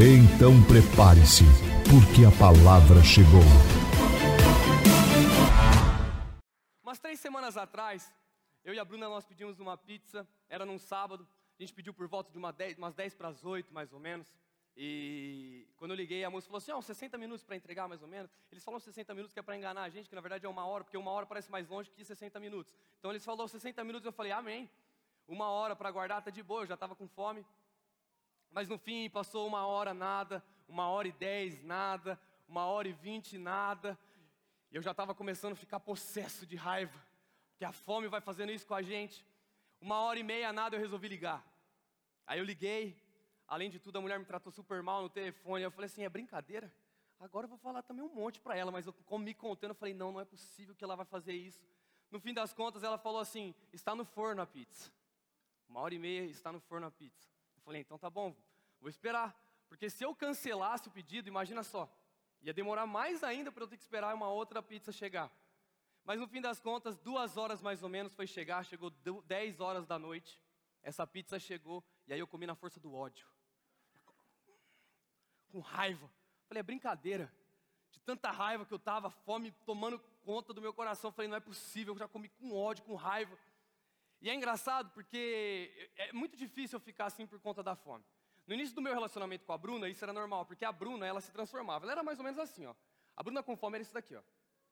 Então 0.00 0.52
prepare-se, 0.62 1.42
porque 1.90 2.22
a 2.22 2.30
palavra 2.38 3.02
chegou. 3.02 3.42
Umas 6.84 7.00
três 7.00 7.18
semanas 7.18 7.56
atrás, 7.56 8.14
eu 8.62 8.72
e 8.72 8.78
a 8.78 8.84
Bruna 8.84 9.08
nós 9.08 9.24
pedimos 9.24 9.58
uma 9.58 9.76
pizza, 9.76 10.24
era 10.48 10.64
num 10.64 10.78
sábado, 10.78 11.26
a 11.58 11.62
gente 11.64 11.74
pediu 11.74 11.92
por 11.92 12.06
volta 12.06 12.30
de 12.30 12.38
uma 12.38 12.52
dez, 12.52 12.78
umas 12.78 12.94
10 12.94 13.16
para 13.16 13.26
as 13.26 13.44
8, 13.44 13.74
mais 13.74 13.92
ou 13.92 13.98
menos. 13.98 14.32
E 14.76 15.66
quando 15.76 15.90
eu 15.90 15.96
liguei, 15.96 16.22
a 16.22 16.30
moça 16.30 16.46
falou 16.46 16.58
assim: 16.58 16.70
oh, 16.70 16.80
60 16.80 17.18
minutos 17.18 17.42
para 17.42 17.56
entregar, 17.56 17.88
mais 17.88 18.00
ou 18.00 18.06
menos. 18.06 18.30
Eles 18.52 18.62
falam 18.62 18.78
60 18.78 19.12
minutos 19.14 19.32
que 19.32 19.40
é 19.40 19.42
para 19.42 19.56
enganar 19.56 19.82
a 19.82 19.88
gente, 19.88 20.08
que 20.08 20.14
na 20.14 20.20
verdade 20.20 20.46
é 20.46 20.48
uma 20.48 20.64
hora, 20.64 20.84
porque 20.84 20.96
uma 20.96 21.10
hora 21.10 21.26
parece 21.26 21.50
mais 21.50 21.68
longe 21.68 21.90
que 21.90 22.04
60 22.04 22.38
minutos. 22.38 22.72
Então 23.00 23.10
eles 23.10 23.24
falaram 23.24 23.48
60 23.48 23.82
minutos, 23.82 24.06
eu 24.06 24.12
falei: 24.12 24.30
Amém. 24.30 24.70
Uma 25.26 25.50
hora 25.50 25.74
para 25.74 25.90
guardar, 25.90 26.22
tá 26.22 26.30
de 26.30 26.42
boa, 26.42 26.62
eu 26.62 26.66
já 26.66 26.74
estava 26.74 26.94
com 26.94 27.08
fome. 27.08 27.44
Mas 28.50 28.68
no 28.68 28.78
fim 28.78 29.08
passou 29.10 29.46
uma 29.46 29.66
hora 29.66 29.92
nada, 29.92 30.44
uma 30.68 30.88
hora 30.88 31.08
e 31.08 31.12
dez 31.12 31.62
nada, 31.62 32.20
uma 32.48 32.66
hora 32.66 32.88
e 32.88 32.92
vinte 32.92 33.38
nada. 33.38 33.98
E 34.70 34.76
eu 34.76 34.82
já 34.82 34.90
estava 34.90 35.14
começando 35.14 35.52
a 35.52 35.56
ficar 35.56 35.80
possesso 35.80 36.46
de 36.46 36.56
raiva, 36.56 36.98
porque 37.50 37.64
a 37.64 37.72
fome 37.72 38.08
vai 38.08 38.20
fazendo 38.20 38.52
isso 38.52 38.66
com 38.66 38.74
a 38.74 38.82
gente. 38.82 39.24
Uma 39.80 40.00
hora 40.00 40.18
e 40.18 40.22
meia 40.22 40.52
nada 40.52 40.76
eu 40.76 40.80
resolvi 40.80 41.08
ligar. 41.08 41.44
Aí 42.26 42.38
eu 42.38 42.44
liguei, 42.44 43.00
além 43.46 43.70
de 43.70 43.78
tudo 43.78 43.98
a 43.98 44.00
mulher 44.00 44.18
me 44.18 44.24
tratou 44.24 44.52
super 44.52 44.82
mal 44.82 45.02
no 45.02 45.08
telefone. 45.08 45.62
Eu 45.62 45.70
falei 45.70 45.86
assim, 45.86 46.04
é 46.04 46.08
brincadeira? 46.08 46.72
Agora 47.20 47.44
eu 47.46 47.48
vou 47.48 47.58
falar 47.58 47.82
também 47.82 48.04
um 48.04 48.14
monte 48.14 48.40
para 48.40 48.56
ela, 48.56 48.70
mas 48.70 48.86
eu, 48.86 48.92
como 48.92 49.24
me 49.24 49.34
contando, 49.34 49.70
eu 49.70 49.74
falei, 49.74 49.94
não, 49.94 50.12
não 50.12 50.20
é 50.20 50.24
possível 50.24 50.74
que 50.74 50.84
ela 50.84 50.94
vai 50.94 51.06
fazer 51.06 51.32
isso. 51.32 51.60
No 52.10 52.20
fim 52.20 52.32
das 52.32 52.52
contas, 52.54 52.82
ela 52.82 52.96
falou 52.96 53.20
assim: 53.20 53.54
está 53.72 53.94
no 53.94 54.04
forno 54.04 54.40
a 54.40 54.46
pizza. 54.46 54.90
Uma 55.68 55.80
hora 55.80 55.94
e 55.94 55.98
meia 55.98 56.24
está 56.24 56.52
no 56.52 56.60
forno 56.60 56.86
a 56.86 56.90
pizza. 56.90 57.28
Falei, 57.64 57.82
então 57.82 57.98
tá 57.98 58.08
bom, 58.08 58.34
vou 58.80 58.88
esperar. 58.88 59.36
Porque 59.68 59.90
se 59.90 60.04
eu 60.04 60.14
cancelasse 60.14 60.88
o 60.88 60.90
pedido, 60.90 61.28
imagina 61.28 61.62
só, 61.62 61.90
ia 62.40 62.52
demorar 62.52 62.86
mais 62.86 63.22
ainda 63.22 63.52
para 63.52 63.64
eu 63.64 63.68
ter 63.68 63.76
que 63.76 63.82
esperar 63.82 64.14
uma 64.14 64.28
outra 64.28 64.62
pizza 64.62 64.90
chegar. 64.92 65.30
Mas 66.04 66.18
no 66.18 66.26
fim 66.26 66.40
das 66.40 66.58
contas, 66.58 66.96
duas 66.96 67.36
horas 67.36 67.60
mais 67.60 67.82
ou 67.82 67.88
menos 67.88 68.14
foi 68.14 68.26
chegar, 68.26 68.64
chegou 68.64 68.90
10 68.90 69.60
horas 69.60 69.86
da 69.86 69.98
noite, 69.98 70.40
essa 70.82 71.06
pizza 71.06 71.38
chegou, 71.38 71.84
e 72.06 72.14
aí 72.14 72.18
eu 72.18 72.26
comi 72.26 72.46
na 72.46 72.54
força 72.54 72.80
do 72.80 72.94
ódio. 72.94 73.26
Com 75.50 75.60
raiva. 75.60 76.10
Falei, 76.46 76.60
é 76.60 76.62
brincadeira. 76.62 77.30
De 77.90 78.00
tanta 78.00 78.30
raiva 78.30 78.64
que 78.64 78.72
eu 78.72 78.78
tava, 78.78 79.10
fome 79.10 79.52
tomando 79.66 79.98
conta 80.24 80.54
do 80.54 80.62
meu 80.62 80.72
coração. 80.72 81.12
Falei, 81.12 81.28
não 81.28 81.36
é 81.36 81.40
possível, 81.40 81.92
eu 81.92 81.98
já 81.98 82.08
comi 82.08 82.30
com 82.30 82.56
ódio, 82.56 82.84
com 82.84 82.94
raiva. 82.94 83.38
E 84.20 84.30
é 84.30 84.34
engraçado 84.34 84.90
porque 84.90 85.90
é 85.96 86.12
muito 86.12 86.36
difícil 86.36 86.76
eu 86.76 86.80
ficar 86.80 87.06
assim 87.06 87.26
por 87.26 87.38
conta 87.38 87.62
da 87.62 87.76
fome. 87.76 88.04
No 88.48 88.54
início 88.54 88.74
do 88.74 88.80
meu 88.80 88.94
relacionamento 88.94 89.44
com 89.44 89.52
a 89.52 89.58
Bruna, 89.58 89.90
isso 89.90 90.02
era 90.02 90.10
normal, 90.10 90.46
porque 90.46 90.64
a 90.64 90.72
Bruna, 90.72 91.06
ela 91.06 91.20
se 91.20 91.30
transformava. 91.30 91.84
Ela 91.84 91.92
era 91.92 92.02
mais 92.02 92.18
ou 92.18 92.24
menos 92.24 92.38
assim, 92.38 92.64
ó. 92.64 92.74
A 93.14 93.22
Bruna 93.22 93.42
com 93.42 93.54
fome 93.54 93.76
era 93.76 93.82
isso 93.82 93.92
daqui, 93.92 94.16
ó. 94.16 94.22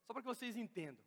Só 0.07 0.15
para 0.15 0.23
que 0.23 0.27
vocês 0.27 0.57
entendam. 0.57 1.05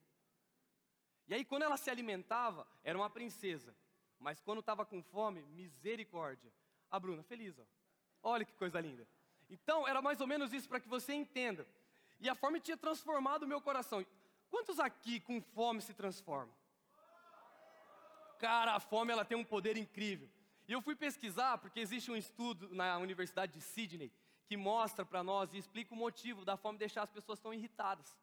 E 1.28 1.34
aí, 1.34 1.44
quando 1.44 1.64
ela 1.64 1.78
se 1.78 1.90
alimentava, 1.90 2.68
era 2.84 2.96
uma 2.96 3.10
princesa. 3.10 3.76
Mas 4.20 4.40
quando 4.40 4.60
estava 4.60 4.86
com 4.86 5.02
fome, 5.02 5.42
misericórdia. 5.48 6.54
A 6.92 7.00
Bruna, 7.00 7.24
feliz, 7.24 7.58
ó. 7.58 7.64
Olha 8.22 8.46
que 8.46 8.54
coisa 8.54 8.80
linda. 8.80 9.08
Então, 9.50 9.88
era 9.88 10.00
mais 10.00 10.22
ou 10.22 10.28
menos 10.28 10.54
isso 10.54 10.70
para 10.70 10.80
que 10.80 10.88
você 10.88 11.12
entenda. 11.12 11.66
E 12.20 12.30
a 12.30 12.36
fome 12.36 12.60
tinha 12.60 12.78
transformado 12.78 13.44
o 13.44 13.48
meu 13.48 13.60
coração. 13.60 14.06
Quantos 14.48 14.80
aqui 14.80 15.20
com 15.20 15.42
fome 15.42 15.82
se 15.82 15.96
transformam? 15.96 16.54
Cara, 18.38 18.76
a 18.76 18.80
fome 18.80 19.12
ela 19.12 19.26
tem 19.26 19.36
um 19.36 19.44
poder 19.44 19.76
incrível. 19.76 20.30
E 20.70 20.72
eu 20.72 20.84
fui 20.84 20.96
pesquisar 20.96 21.58
porque 21.58 21.80
existe 21.80 22.12
um 22.12 22.16
estudo 22.16 22.70
na 22.70 23.00
Universidade 23.00 23.54
de 23.54 23.60
Sydney 23.60 24.12
que 24.46 24.56
mostra 24.56 25.04
para 25.04 25.24
nós 25.24 25.52
e 25.52 25.58
explica 25.58 25.96
o 25.96 25.98
motivo 25.98 26.46
da 26.46 26.56
fome 26.56 26.78
deixar 26.78 27.02
as 27.02 27.10
pessoas 27.10 27.40
tão 27.40 27.52
irritadas. 27.52 28.16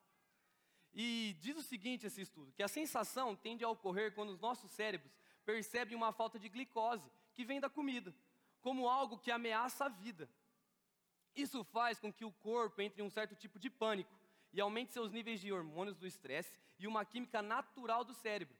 E 0.94 1.36
diz 1.40 1.56
o 1.56 1.62
seguinte 1.62 2.06
esse 2.06 2.20
estudo, 2.20 2.52
que 2.52 2.62
a 2.62 2.68
sensação 2.68 3.34
tende 3.34 3.64
a 3.64 3.68
ocorrer 3.68 4.14
quando 4.14 4.30
os 4.30 4.38
nossos 4.38 4.70
cérebros 4.70 5.12
percebem 5.44 5.96
uma 5.96 6.12
falta 6.12 6.38
de 6.38 6.48
glicose 6.48 7.10
que 7.34 7.44
vem 7.44 7.58
da 7.58 7.68
comida, 7.68 8.14
como 8.60 8.88
algo 8.88 9.18
que 9.18 9.32
ameaça 9.32 9.86
a 9.86 9.88
vida. 9.88 10.30
Isso 11.34 11.64
faz 11.64 11.98
com 11.98 12.12
que 12.12 12.24
o 12.24 12.30
corpo 12.30 12.80
entre 12.80 13.02
em 13.02 13.04
um 13.04 13.10
certo 13.10 13.34
tipo 13.34 13.58
de 13.58 13.68
pânico 13.68 14.14
e 14.52 14.60
aumente 14.60 14.92
seus 14.92 15.10
níveis 15.10 15.40
de 15.40 15.52
hormônios 15.52 15.96
do 15.96 16.06
estresse 16.06 16.56
e 16.78 16.86
uma 16.86 17.04
química 17.04 17.42
natural 17.42 18.04
do 18.04 18.14
cérebro, 18.14 18.56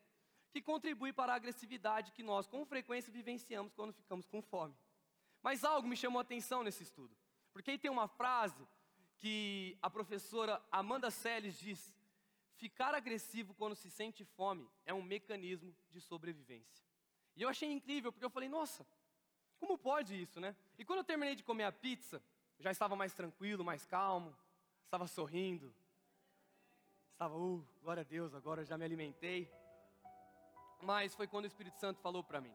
que 0.57 0.63
contribui 0.63 1.13
para 1.13 1.35
a 1.35 1.37
agressividade 1.37 2.13
que 2.13 2.23
nós 2.23 2.47
com 2.47 2.65
frequência 2.65 3.13
vivenciamos 3.13 3.75
quando 3.75 3.93
ficamos 3.93 4.27
com 4.27 4.41
fome. 4.41 4.75
Mas 5.43 5.65
algo 5.65 5.87
me 5.87 5.95
chamou 5.95 6.19
a 6.19 6.23
atenção 6.23 6.63
nesse 6.63 6.83
estudo, 6.83 7.15
porque 7.53 7.73
aí 7.73 7.79
tem 7.79 7.91
uma 7.91 8.09
frase 8.09 8.67
que 9.19 9.77
a 9.83 9.91
professora 9.91 10.63
Amanda 10.73 11.11
Seles 11.11 11.59
diz: 11.59 11.95
ficar 12.55 12.95
agressivo 12.95 13.53
quando 13.53 13.75
se 13.75 13.91
sente 13.91 14.25
fome 14.25 14.67
é 14.87 14.95
um 14.95 15.03
mecanismo 15.03 15.77
de 15.91 16.01
sobrevivência. 16.01 16.83
E 17.37 17.43
eu 17.43 17.51
achei 17.51 17.71
incrível, 17.71 18.11
porque 18.11 18.25
eu 18.25 18.31
falei, 18.31 18.49
nossa, 18.49 18.87
como 19.61 19.77
pode 19.77 20.19
isso, 20.19 20.41
né? 20.41 20.57
E 20.79 20.87
quando 20.87 21.01
eu 21.01 21.05
terminei 21.05 21.35
de 21.35 21.43
comer 21.43 21.65
a 21.65 21.73
pizza, 21.73 22.23
já 22.59 22.71
estava 22.71 22.97
mais 22.97 23.13
tranquilo, 23.13 23.63
mais 23.63 23.85
calmo, 23.85 24.35
estava 24.87 25.07
sorrindo, 25.07 25.71
estava, 27.13 27.37
uh, 27.37 27.63
glória 27.83 28.01
a 28.01 28.05
Deus, 28.05 28.35
agora 28.35 28.65
já 28.65 28.79
me 28.79 28.87
alimentei. 28.87 29.53
Mas 30.81 31.15
foi 31.15 31.27
quando 31.27 31.45
o 31.45 31.49
Espírito 31.49 31.79
Santo 31.79 32.01
falou 32.01 32.23
para 32.23 32.41
mim: 32.41 32.55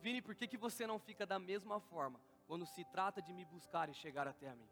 Vini, 0.00 0.20
por 0.20 0.34
que, 0.34 0.46
que 0.46 0.56
você 0.56 0.86
não 0.86 0.98
fica 0.98 1.26
da 1.26 1.38
mesma 1.38 1.80
forma 1.80 2.20
quando 2.46 2.66
se 2.66 2.84
trata 2.84 3.22
de 3.22 3.32
me 3.32 3.44
buscar 3.44 3.88
e 3.88 3.94
chegar 3.94 4.28
até 4.28 4.48
a 4.48 4.54
mim? 4.54 4.68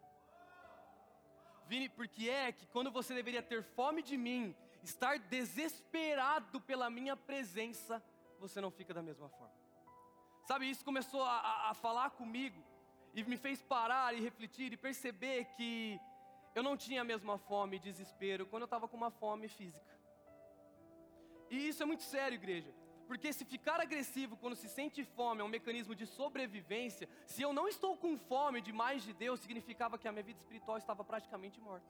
Vini, 1.67 1.89
porque 1.89 2.29
é 2.29 2.53
que 2.53 2.67
quando 2.67 2.91
você 2.91 3.15
deveria 3.15 3.43
ter 3.43 3.63
fome 3.63 4.03
de 4.03 4.17
mim, 4.17 4.55
estar 4.83 5.19
desesperado 5.19 6.61
pela 6.61 6.91
minha 6.91 7.17
presença, 7.17 8.03
você 8.39 8.61
não 8.61 8.71
fica 8.71 8.93
da 8.93 9.03
mesma 9.03 9.29
forma. 9.29 9.55
Sabe, 10.45 10.69
isso 10.69 10.85
começou 10.85 11.23
a, 11.23 11.71
a, 11.71 11.75
falar 11.75 12.11
comigo 12.11 12.63
e 13.15 13.23
me 13.25 13.37
fez 13.37 13.63
parar 13.63 14.15
e 14.15 14.21
refletir 14.21 14.73
e 14.73 14.77
perceber 14.77 15.45
que 15.57 16.01
eu 16.55 16.63
não 16.63 16.77
tinha 16.77 17.01
a 17.03 17.05
mesma 17.05 17.39
fome 17.39 17.77
e 17.77 17.81
desespero 17.81 18.45
quando 18.47 18.63
eu 18.63 18.67
estava 18.67 18.89
com 18.89 18.97
uma 18.97 19.11
fome 19.11 19.49
física. 19.49 19.87
E 21.53 21.69
isso 21.69 21.83
é 21.83 21.87
muito 21.87 22.03
sério, 22.03 22.37
igreja. 22.37 22.71
Porque 23.07 23.31
se 23.31 23.45
ficar 23.45 23.79
agressivo 23.79 24.39
quando 24.43 24.57
se 24.57 24.69
sente 24.77 25.05
fome 25.05 25.43
é 25.43 25.45
um 25.45 25.55
mecanismo 25.57 25.95
de 25.95 26.07
sobrevivência, 26.07 27.07
se 27.27 27.43
eu 27.43 27.53
não 27.53 27.67
estou 27.69 27.93
com 28.03 28.17
fome 28.17 28.63
de 28.63 28.73
mais 28.73 29.03
de 29.03 29.13
Deus, 29.13 29.41
significava 29.41 29.99
que 29.99 30.09
a 30.09 30.13
minha 30.13 30.23
vida 30.23 30.39
espiritual 30.39 30.79
estava 30.79 31.05
praticamente 31.05 31.61
morta. 31.61 31.87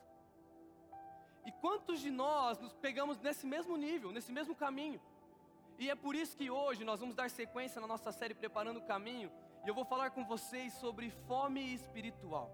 E 1.46 1.52
quantos 1.52 2.00
de 2.00 2.10
nós 2.10 2.58
nos 2.58 2.74
pegamos 2.86 3.20
nesse 3.20 3.46
mesmo 3.46 3.76
nível, 3.76 4.10
nesse 4.10 4.32
mesmo 4.32 4.52
caminho? 4.64 5.00
E 5.78 5.88
é 5.88 5.94
por 5.94 6.16
isso 6.16 6.36
que 6.36 6.50
hoje 6.50 6.82
nós 6.82 6.98
vamos 6.98 7.14
dar 7.14 7.30
sequência 7.30 7.80
na 7.80 7.86
nossa 7.86 8.10
série 8.10 8.34
Preparando 8.34 8.78
o 8.78 8.86
Caminho, 8.92 9.30
e 9.64 9.68
eu 9.68 9.74
vou 9.74 9.84
falar 9.84 10.10
com 10.10 10.24
vocês 10.24 10.72
sobre 10.74 11.08
fome 11.28 11.72
espiritual. 11.72 12.50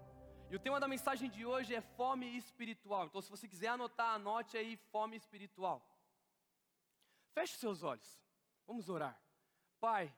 E 0.51 0.55
o 0.55 0.59
tema 0.59 0.79
da 0.79 0.87
mensagem 0.87 1.27
de 1.27 1.43
hoje 1.43 1.73
é 1.73 1.81
fome 1.81 2.37
espiritual. 2.37 3.05
Então, 3.05 3.19
se 3.19 3.31
você 3.31 3.47
quiser 3.47 3.69
anotar, 3.69 4.13
anote 4.13 4.57
aí 4.57 4.77
fome 4.91 5.15
espiritual. 5.17 5.83
Feche 7.33 7.57
seus 7.57 7.83
olhos. 7.83 8.21
Vamos 8.65 8.89
orar. 8.89 9.19
Pai, 9.79 10.13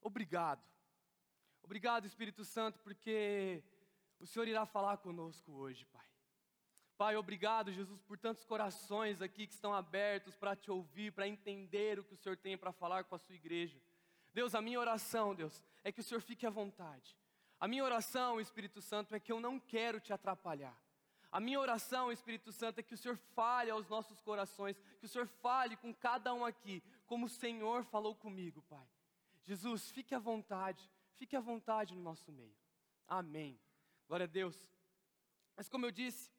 obrigado. 0.00 0.62
Obrigado, 1.62 2.06
Espírito 2.06 2.44
Santo, 2.44 2.78
porque 2.80 3.62
o 4.20 4.26
Senhor 4.26 4.46
irá 4.46 4.66
falar 4.66 4.98
conosco 4.98 5.52
hoje, 5.52 5.84
Pai. 5.86 6.06
Pai, 6.96 7.16
obrigado, 7.16 7.72
Jesus, 7.72 8.00
por 8.02 8.16
tantos 8.18 8.44
corações 8.44 9.20
aqui 9.20 9.46
que 9.46 9.54
estão 9.54 9.74
abertos 9.74 10.36
para 10.36 10.54
te 10.54 10.70
ouvir, 10.70 11.10
para 11.12 11.26
entender 11.26 11.98
o 11.98 12.04
que 12.04 12.14
o 12.14 12.16
Senhor 12.16 12.36
tem 12.36 12.56
para 12.56 12.70
falar 12.70 13.04
com 13.04 13.14
a 13.14 13.18
sua 13.18 13.34
igreja. 13.34 13.80
Deus, 14.32 14.54
a 14.54 14.60
minha 14.60 14.78
oração, 14.78 15.34
Deus, 15.34 15.64
é 15.82 15.90
que 15.90 16.00
o 16.00 16.04
Senhor 16.04 16.20
fique 16.20 16.46
à 16.46 16.50
vontade. 16.50 17.16
A 17.58 17.66
minha 17.66 17.82
oração, 17.82 18.40
Espírito 18.40 18.80
Santo, 18.80 19.14
é 19.14 19.20
que 19.20 19.32
eu 19.32 19.40
não 19.40 19.58
quero 19.58 19.98
te 19.98 20.12
atrapalhar. 20.12 20.76
A 21.34 21.40
minha 21.40 21.58
oração, 21.58 22.12
Espírito 22.12 22.52
Santo, 22.52 22.78
é 22.78 22.82
que 22.84 22.94
o 22.94 22.96
Senhor 22.96 23.16
fale 23.34 23.68
aos 23.68 23.88
nossos 23.88 24.20
corações, 24.20 24.80
que 25.00 25.06
o 25.06 25.08
Senhor 25.08 25.26
fale 25.26 25.76
com 25.76 25.92
cada 25.92 26.32
um 26.32 26.44
aqui, 26.44 26.80
como 27.06 27.26
o 27.26 27.28
Senhor 27.28 27.82
falou 27.82 28.14
comigo, 28.14 28.62
Pai. 28.62 28.86
Jesus, 29.42 29.90
fique 29.90 30.14
à 30.14 30.20
vontade, 30.20 30.88
fique 31.16 31.34
à 31.34 31.40
vontade 31.40 31.92
no 31.92 32.00
nosso 32.00 32.30
meio. 32.30 32.54
Amém. 33.08 33.58
Glória 34.06 34.22
a 34.24 34.28
Deus. 34.28 34.64
Mas 35.56 35.68
como 35.68 35.84
eu 35.84 35.90
disse, 35.90 36.30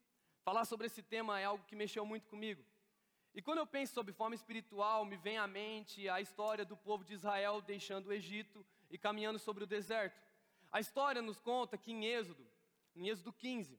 falar 0.45 0.63
sobre 0.63 0.87
esse 0.87 1.03
tema 1.03 1.41
é 1.41 1.43
algo 1.43 1.65
que 1.65 1.75
mexeu 1.75 2.05
muito 2.05 2.29
comigo. 2.29 2.63
E 3.33 3.41
quando 3.41 3.57
eu 3.57 3.67
penso 3.67 3.93
sobre 3.93 4.13
fome 4.13 4.37
espiritual, 4.37 5.03
me 5.03 5.17
vem 5.17 5.37
à 5.37 5.45
mente 5.45 6.07
a 6.07 6.21
história 6.21 6.63
do 6.63 6.77
povo 6.77 7.03
de 7.03 7.15
Israel 7.15 7.59
deixando 7.59 8.07
o 8.07 8.13
Egito 8.13 8.65
e 8.89 8.97
caminhando 8.97 9.39
sobre 9.39 9.65
o 9.65 9.67
deserto. 9.67 10.23
A 10.71 10.79
história 10.79 11.21
nos 11.21 11.37
conta 11.37 11.77
que 11.77 11.91
em 11.91 12.05
Êxodo, 12.05 12.47
em 12.95 13.09
Êxodo 13.09 13.33
15, 13.33 13.77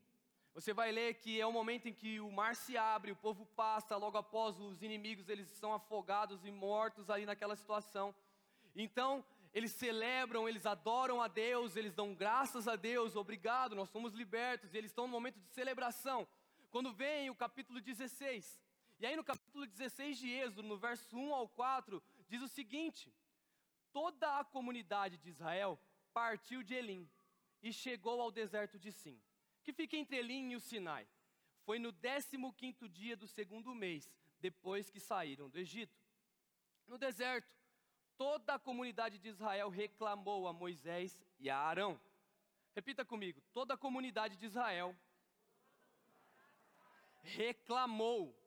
você 0.57 0.73
vai 0.73 0.91
ler 0.91 1.13
que 1.17 1.39
é 1.39 1.47
o 1.47 1.53
momento 1.53 1.87
em 1.87 1.93
que 1.93 2.19
o 2.19 2.33
mar 2.33 2.57
se 2.57 2.79
abre, 2.79 3.13
o 3.13 3.17
povo 3.17 3.45
passa, 3.45 3.95
logo 3.95 4.17
após 4.17 4.59
os 4.59 4.83
inimigos 4.83 5.29
eles 5.29 5.51
são 5.51 5.75
afogados 5.75 6.47
e 6.47 6.51
mortos 6.51 7.11
ali 7.11 7.27
naquela 7.27 7.55
situação. 7.55 8.15
Então, 8.75 9.23
eles 9.53 9.73
celebram, 9.73 10.49
eles 10.49 10.65
adoram 10.65 11.21
a 11.21 11.29
Deus, 11.29 11.77
eles 11.77 11.93
dão 11.93 12.15
graças 12.15 12.67
a 12.67 12.75
Deus, 12.75 13.17
obrigado, 13.17 13.77
nós 13.77 13.91
somos 13.91 14.15
libertos, 14.15 14.73
e 14.73 14.79
eles 14.79 14.93
estão 14.93 15.07
no 15.07 15.13
momento 15.13 15.39
de 15.39 15.51
celebração. 15.51 16.27
Quando 16.71 16.91
vem 16.91 17.29
o 17.29 17.35
capítulo 17.35 17.79
16, 17.79 18.59
e 18.99 19.05
aí 19.05 19.15
no 19.15 19.23
capítulo 19.23 19.67
16 19.67 20.17
de 20.17 20.31
Êxodo, 20.31 20.63
no 20.63 20.79
verso 20.79 21.15
1 21.15 21.35
ao 21.35 21.47
4, 21.51 22.03
diz 22.31 22.41
o 22.41 22.49
seguinte: 22.49 23.13
Toda 23.93 24.39
a 24.39 24.45
comunidade 24.45 25.19
de 25.19 25.29
Israel 25.29 25.79
partiu 26.15 26.63
de 26.63 26.73
Elim 26.73 27.07
e 27.63 27.75
chegou 27.75 28.23
ao 28.23 28.31
deserto 28.31 28.79
de 28.79 28.91
Sim, 28.91 29.21
que 29.67 29.73
fica 29.73 29.97
entre 29.97 30.17
Elim 30.17 30.53
e 30.53 30.57
o 30.57 30.61
Sinai. 30.61 31.09
Foi 31.65 31.81
no 31.81 31.93
15 31.93 32.89
dia 32.89 33.17
do 33.17 33.27
segundo 33.27 33.75
mês, 33.75 34.09
depois 34.39 34.89
que 34.89 35.01
saíram 35.01 35.49
do 35.51 35.59
Egito. 35.59 35.99
No 36.87 36.97
deserto, 36.97 37.53
toda 38.17 38.55
a 38.55 38.61
comunidade 38.61 39.19
de 39.19 39.29
Israel 39.29 39.69
reclamou 39.69 40.47
a 40.47 40.53
Moisés 40.53 41.19
e 41.41 41.51
a 41.51 41.59
Arão. 41.59 42.01
Repita 42.77 43.05
comigo: 43.05 43.41
toda 43.53 43.75
a 43.75 43.77
comunidade 43.77 44.37
de 44.37 44.47
Israel 44.47 44.97
reclamou. 47.23 48.41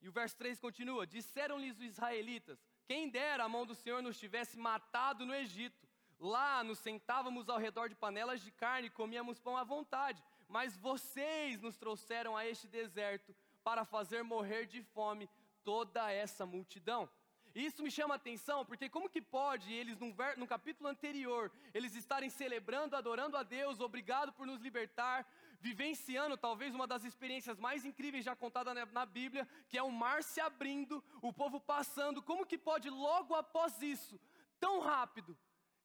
E 0.00 0.08
o 0.08 0.12
verso 0.12 0.36
3 0.36 0.60
continua: 0.60 1.04
Disseram-lhes 1.08 1.76
os 1.76 1.82
israelitas: 1.82 2.64
Quem 2.86 3.10
dera 3.10 3.42
a 3.42 3.48
mão 3.48 3.66
do 3.66 3.74
Senhor 3.74 4.00
nos 4.00 4.16
tivesse 4.16 4.56
matado 4.56 5.26
no 5.26 5.34
Egito. 5.34 5.87
Lá 6.18 6.64
nos 6.64 6.78
sentávamos 6.78 7.48
ao 7.48 7.58
redor 7.58 7.88
de 7.88 7.94
panelas 7.94 8.40
de 8.40 8.50
carne 8.50 8.88
e 8.88 8.90
comíamos 8.90 9.38
pão 9.38 9.56
à 9.56 9.62
vontade. 9.62 10.22
Mas 10.48 10.76
vocês 10.76 11.60
nos 11.60 11.76
trouxeram 11.76 12.36
a 12.36 12.46
este 12.46 12.66
deserto 12.66 13.34
para 13.62 13.84
fazer 13.84 14.22
morrer 14.22 14.66
de 14.66 14.82
fome 14.82 15.28
toda 15.62 16.10
essa 16.10 16.44
multidão. 16.44 17.08
E 17.54 17.64
isso 17.64 17.82
me 17.82 17.90
chama 17.90 18.14
a 18.14 18.16
atenção, 18.16 18.64
porque 18.64 18.88
como 18.88 19.08
que 19.08 19.20
pode 19.20 19.72
eles, 19.72 19.98
no, 19.98 20.14
no 20.36 20.46
capítulo 20.46 20.88
anterior, 20.88 21.50
eles 21.72 21.94
estarem 21.94 22.30
celebrando, 22.30 22.94
adorando 22.94 23.36
a 23.36 23.42
Deus, 23.42 23.80
obrigado 23.80 24.32
por 24.32 24.46
nos 24.46 24.60
libertar, 24.60 25.26
vivenciando 25.60 26.36
talvez 26.36 26.74
uma 26.74 26.86
das 26.86 27.04
experiências 27.04 27.58
mais 27.58 27.84
incríveis 27.84 28.24
já 28.24 28.36
contada 28.36 28.72
na, 28.74 28.86
na 28.86 29.06
Bíblia, 29.06 29.48
que 29.68 29.78
é 29.78 29.82
o 29.82 29.90
mar 29.90 30.22
se 30.22 30.40
abrindo, 30.40 31.02
o 31.20 31.32
povo 31.32 31.60
passando, 31.60 32.22
como 32.22 32.46
que 32.46 32.58
pode 32.58 32.88
logo 32.90 33.34
após 33.34 33.82
isso, 33.82 34.20
tão 34.60 34.80
rápido, 34.80 35.36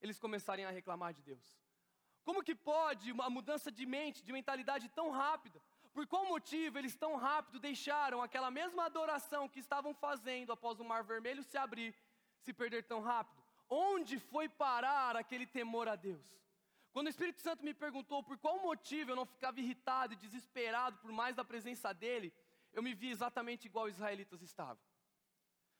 eles 0.03 0.19
começarem 0.19 0.65
a 0.65 0.69
reclamar 0.69 1.13
de 1.13 1.21
Deus? 1.21 1.57
Como 2.23 2.44
que 2.44 2.55
pode 2.55 3.11
uma 3.11 3.29
mudança 3.29 3.71
de 3.71 3.85
mente, 3.85 4.23
de 4.23 4.31
mentalidade 4.31 4.88
tão 4.89 5.09
rápida? 5.09 5.59
Por 5.94 6.05
qual 6.07 6.25
motivo 6.25 6.77
eles 6.77 6.95
tão 6.95 7.15
rápido 7.15 7.59
deixaram 7.59 8.21
aquela 8.21 8.50
mesma 8.50 8.85
adoração 8.85 9.47
que 9.47 9.59
estavam 9.59 9.94
fazendo 9.94 10.51
após 10.51 10.79
o 10.79 10.83
mar 10.83 11.03
vermelho 11.03 11.44
se 11.44 11.57
abrir, 11.57 11.95
se 12.39 12.51
perder 12.53 12.83
tão 12.83 13.01
rápido? 13.01 13.41
Onde 13.69 14.19
foi 14.19 14.50
parar 14.50 15.15
aquele 15.15 15.45
temor 15.45 15.88
a 15.88 15.95
Deus? 15.95 16.25
Quando 16.91 17.07
o 17.07 17.09
Espírito 17.09 17.41
Santo 17.41 17.65
me 17.65 17.73
perguntou 17.73 18.21
por 18.23 18.38
qual 18.38 18.59
motivo 18.61 19.11
eu 19.11 19.15
não 19.15 19.25
ficava 19.25 19.59
irritado 19.59 20.13
e 20.13 20.17
desesperado 20.17 20.97
por 20.97 21.11
mais 21.11 21.35
da 21.35 21.44
presença 21.44 21.94
dele, 21.94 22.33
eu 22.71 22.83
me 22.83 22.94
vi 22.94 23.09
exatamente 23.09 23.65
igual 23.65 23.85
os 23.85 23.95
israelitas 23.95 24.41
estavam. 24.41 24.81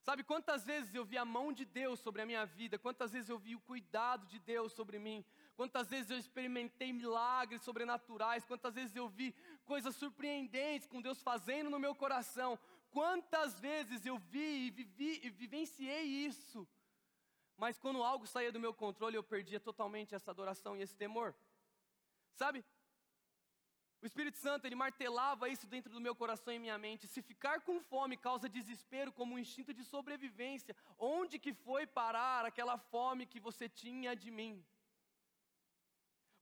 Sabe 0.03 0.21
quantas 0.21 0.65
vezes 0.65 0.94
eu 0.94 1.05
vi 1.05 1.17
a 1.17 1.23
mão 1.23 1.53
de 1.53 1.63
Deus 1.63 1.97
sobre 2.01 2.21
a 2.21 2.25
minha 2.25 2.45
vida, 2.45 2.77
quantas 2.77 3.13
vezes 3.13 3.29
eu 3.29 3.39
vi 3.39 3.55
o 3.55 3.61
cuidado 3.61 4.27
de 4.27 4.38
Deus 4.38 4.73
sobre 4.73 5.00
mim, 5.00 5.23
quantas 5.55 5.89
vezes 5.89 6.11
eu 6.11 6.17
experimentei 6.17 6.91
milagres 6.91 7.61
sobrenaturais, 7.61 8.44
quantas 8.44 8.75
vezes 8.75 8.94
eu 8.94 9.07
vi 9.07 9.33
coisas 9.63 9.95
surpreendentes 9.95 10.89
com 10.89 11.01
Deus 11.01 11.21
fazendo 11.21 11.69
no 11.69 11.79
meu 11.79 11.95
coração, 11.95 12.59
quantas 12.91 13.57
vezes 13.61 14.05
eu 14.05 14.17
vi 14.17 14.67
e 14.67 14.71
vivi 14.71 15.21
e 15.23 15.29
vivenciei 15.29 16.03
isso. 16.03 16.67
Mas 17.55 17.79
quando 17.79 18.03
algo 18.03 18.27
saía 18.27 18.51
do 18.51 18.59
meu 18.59 18.73
controle, 18.73 19.15
eu 19.15 19.23
perdia 19.23 19.59
totalmente 19.59 20.13
essa 20.13 20.31
adoração 20.31 20.75
e 20.75 20.81
esse 20.81 20.97
temor. 20.97 21.33
Sabe? 22.35 22.65
O 24.03 24.05
Espírito 24.05 24.38
Santo, 24.38 24.65
ele 24.65 24.75
martelava 24.75 25.47
isso 25.47 25.65
dentro 25.65 25.89
do 25.89 26.01
meu 26.05 26.13
coração 26.13 26.53
e 26.53 26.59
minha 26.59 26.77
mente. 26.77 27.07
Se 27.07 27.21
ficar 27.21 27.61
com 27.61 27.79
fome 27.79 28.17
causa 28.17 28.50
desespero 28.50 29.13
como 29.13 29.35
um 29.35 29.39
instinto 29.39 29.73
de 29.73 29.81
sobrevivência, 29.81 30.75
onde 31.00 31.39
que 31.39 31.53
foi 31.53 31.88
parar 31.88 32.44
aquela 32.45 32.77
fome 32.77 33.25
que 33.25 33.39
você 33.39 33.69
tinha 33.69 34.13
de 34.13 34.29
mim? 34.29 34.61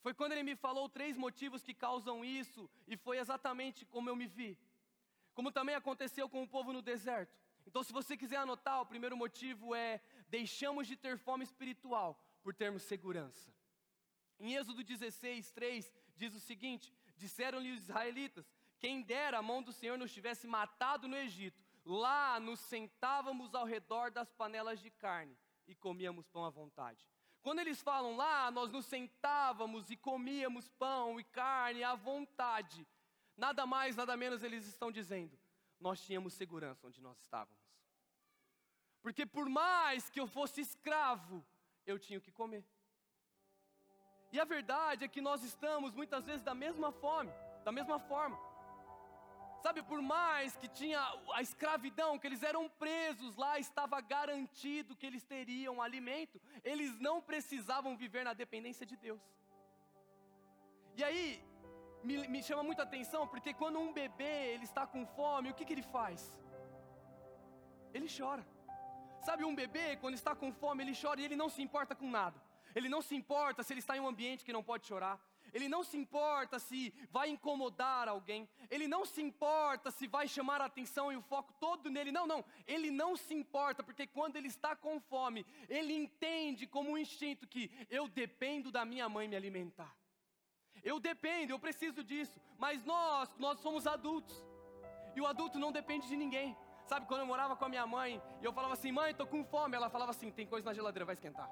Foi 0.02 0.12
quando 0.12 0.32
ele 0.32 0.42
me 0.42 0.56
falou 0.56 0.90
três 0.90 1.16
motivos 1.16 1.62
que 1.62 1.76
causam 1.76 2.26
isso, 2.26 2.68
e 2.88 2.98
foi 2.98 3.20
exatamente 3.20 3.86
como 3.86 4.10
eu 4.10 4.16
me 4.16 4.26
vi. 4.26 4.58
Como 5.36 5.52
também 5.52 5.76
aconteceu 5.76 6.28
com 6.28 6.42
o 6.42 6.48
povo 6.48 6.74
no 6.74 6.82
deserto. 6.82 7.38
Então, 7.68 7.84
se 7.84 7.94
você 7.94 8.18
quiser 8.18 8.38
anotar, 8.38 8.82
o 8.82 8.88
primeiro 8.88 9.16
motivo 9.16 9.76
é: 9.76 10.02
deixamos 10.28 10.88
de 10.88 10.96
ter 10.96 11.16
fome 11.16 11.44
espiritual 11.44 12.20
por 12.42 12.56
termos 12.56 12.82
segurança. 12.82 13.54
Em 14.40 14.56
Êxodo 14.56 14.84
16, 14.84 15.52
3, 15.52 15.94
diz 16.18 16.34
o 16.34 16.40
seguinte: 16.40 16.92
Disseram-lhe 17.22 17.72
os 17.72 17.82
israelitas: 17.82 18.52
Quem 18.80 19.04
dera 19.04 19.38
a 19.38 19.42
mão 19.44 19.62
do 19.62 19.72
Senhor 19.72 19.96
nos 19.96 20.12
tivesse 20.12 20.48
matado 20.48 21.08
no 21.08 21.16
Egito, 21.16 21.62
lá 21.86 22.40
nos 22.40 22.60
sentávamos 22.60 23.54
ao 23.54 23.64
redor 23.64 24.10
das 24.10 24.34
panelas 24.34 24.80
de 24.80 24.90
carne 24.90 25.38
e 25.68 25.76
comíamos 25.76 26.28
pão 26.28 26.44
à 26.44 26.50
vontade. 26.50 27.08
Quando 27.44 27.60
eles 27.60 27.80
falam 27.82 28.16
lá, 28.16 28.50
nós 28.50 28.72
nos 28.72 28.88
sentávamos 28.88 29.92
e 29.92 29.96
comíamos 29.96 30.68
pão 30.70 31.20
e 31.20 31.24
carne 31.24 31.84
à 31.84 31.94
vontade. 31.94 32.88
Nada 33.38 33.68
mais, 33.68 33.96
nada 33.96 34.18
menos 34.18 34.42
eles 34.42 34.66
estão 34.66 34.92
dizendo. 34.92 35.38
Nós 35.80 36.02
tínhamos 36.02 36.34
segurança 36.34 36.88
onde 36.88 37.02
nós 37.02 37.20
estávamos. 37.20 37.62
Porque 39.00 39.28
por 39.28 39.48
mais 39.48 40.10
que 40.10 40.20
eu 40.20 40.28
fosse 40.28 40.60
escravo, 40.62 41.46
eu 41.86 42.00
tinha 42.00 42.20
que 42.20 42.32
comer. 42.32 42.66
E 44.32 44.40
a 44.40 44.46
verdade 44.46 45.04
é 45.06 45.08
que 45.08 45.22
nós 45.22 45.44
estamos 45.44 45.94
muitas 45.94 46.26
vezes 46.26 46.42
da 46.42 46.56
mesma 46.56 46.92
fome, 46.92 47.32
da 47.66 47.72
mesma 47.72 48.00
forma. 48.00 48.38
Sabe, 49.62 49.84
por 49.84 50.02
mais 50.02 50.56
que 50.56 50.68
tinha 50.68 51.00
a 51.34 51.42
escravidão, 51.42 52.18
que 52.18 52.26
eles 52.26 52.42
eram 52.42 52.68
presos 52.84 53.36
lá, 53.36 53.60
estava 53.60 54.02
garantido 54.02 54.96
que 54.96 55.06
eles 55.06 55.24
teriam 55.24 55.82
alimento, 55.82 56.42
eles 56.64 57.00
não 57.00 57.22
precisavam 57.22 57.96
viver 57.96 58.24
na 58.24 58.34
dependência 58.34 58.86
de 58.86 58.96
Deus. 58.96 59.22
E 60.98 61.04
aí, 61.04 61.44
me, 62.04 62.28
me 62.28 62.42
chama 62.42 62.64
muita 62.64 62.84
atenção, 62.84 63.28
porque 63.28 63.54
quando 63.54 63.80
um 63.80 63.94
bebê 63.94 64.54
ele 64.54 64.64
está 64.64 64.88
com 64.88 65.06
fome, 65.06 65.52
o 65.52 65.54
que, 65.54 65.66
que 65.66 65.74
ele 65.74 65.84
faz? 65.84 66.20
Ele 67.94 68.08
chora. 68.18 68.44
Sabe, 69.22 69.46
um 69.46 69.54
bebê, 69.54 69.96
quando 69.98 70.16
está 70.16 70.34
com 70.36 70.52
fome, 70.52 70.84
ele 70.84 71.00
chora 71.00 71.22
e 71.22 71.26
ele 71.26 71.36
não 71.36 71.50
se 71.50 71.62
importa 71.62 71.94
com 71.94 72.10
nada. 72.10 72.42
Ele 72.76 72.90
não 72.90 73.02
se 73.02 73.16
importa 73.16 73.64
se 73.64 73.74
ele 73.74 73.80
está 73.80 73.96
em 73.96 74.00
um 74.00 74.08
ambiente 74.08 74.44
que 74.44 74.54
não 74.54 74.64
pode 74.64 74.86
chorar. 74.86 75.20
Ele 75.54 75.68
não 75.68 75.84
se 75.84 75.98
importa 75.98 76.60
se 76.60 76.94
vai 77.12 77.30
incomodar 77.30 78.08
alguém. 78.08 78.48
Ele 78.70 78.88
não 78.88 79.06
se 79.06 79.22
importa 79.22 79.92
se 79.92 80.08
vai 80.08 80.28
chamar 80.28 80.62
a 80.62 80.66
atenção 80.66 81.12
e 81.12 81.18
o 81.18 81.22
foco 81.22 81.54
todo 81.60 81.90
nele. 81.90 82.12
Não, 82.12 82.26
não. 82.26 82.44
Ele 82.66 82.90
não 82.90 83.18
se 83.18 83.34
importa, 83.34 83.84
porque 83.84 84.08
quando 84.08 84.38
ele 84.38 84.48
está 84.48 84.76
com 84.76 85.00
fome, 85.00 85.46
ele 85.68 85.94
entende 85.94 86.66
como 86.66 86.92
um 86.92 86.98
instinto 86.98 87.48
que 87.48 87.70
eu 87.90 88.08
dependo 88.08 88.72
da 88.72 88.86
minha 88.86 89.10
mãe 89.10 89.28
me 89.28 89.36
alimentar. 89.36 89.94
Eu 90.84 91.00
dependo, 91.00 91.52
eu 91.52 91.60
preciso 91.60 92.04
disso. 92.04 92.40
Mas 92.58 92.84
nós, 92.86 93.30
nós 93.38 93.60
somos 93.60 93.86
adultos. 93.86 94.36
E 95.16 95.22
o 95.22 95.28
adulto 95.28 95.60
não 95.60 95.72
depende 95.72 96.08
de 96.08 96.16
ninguém. 96.16 96.56
Sabe, 96.86 97.06
quando 97.06 97.22
eu 97.22 97.26
morava 97.26 97.56
com 97.56 97.66
a 97.66 97.70
minha 97.70 97.86
mãe, 97.86 98.22
e 98.42 98.46
eu 98.46 98.54
falava 98.54 98.74
assim, 98.74 98.92
mãe, 98.92 99.12
estou 99.12 99.28
com 99.28 99.44
fome. 99.44 99.76
Ela 99.76 99.90
falava 99.90 100.12
assim, 100.12 100.32
tem 100.32 100.48
coisa 100.48 100.66
na 100.66 100.74
geladeira, 100.74 101.06
vai 101.06 101.14
esquentar. 101.14 101.50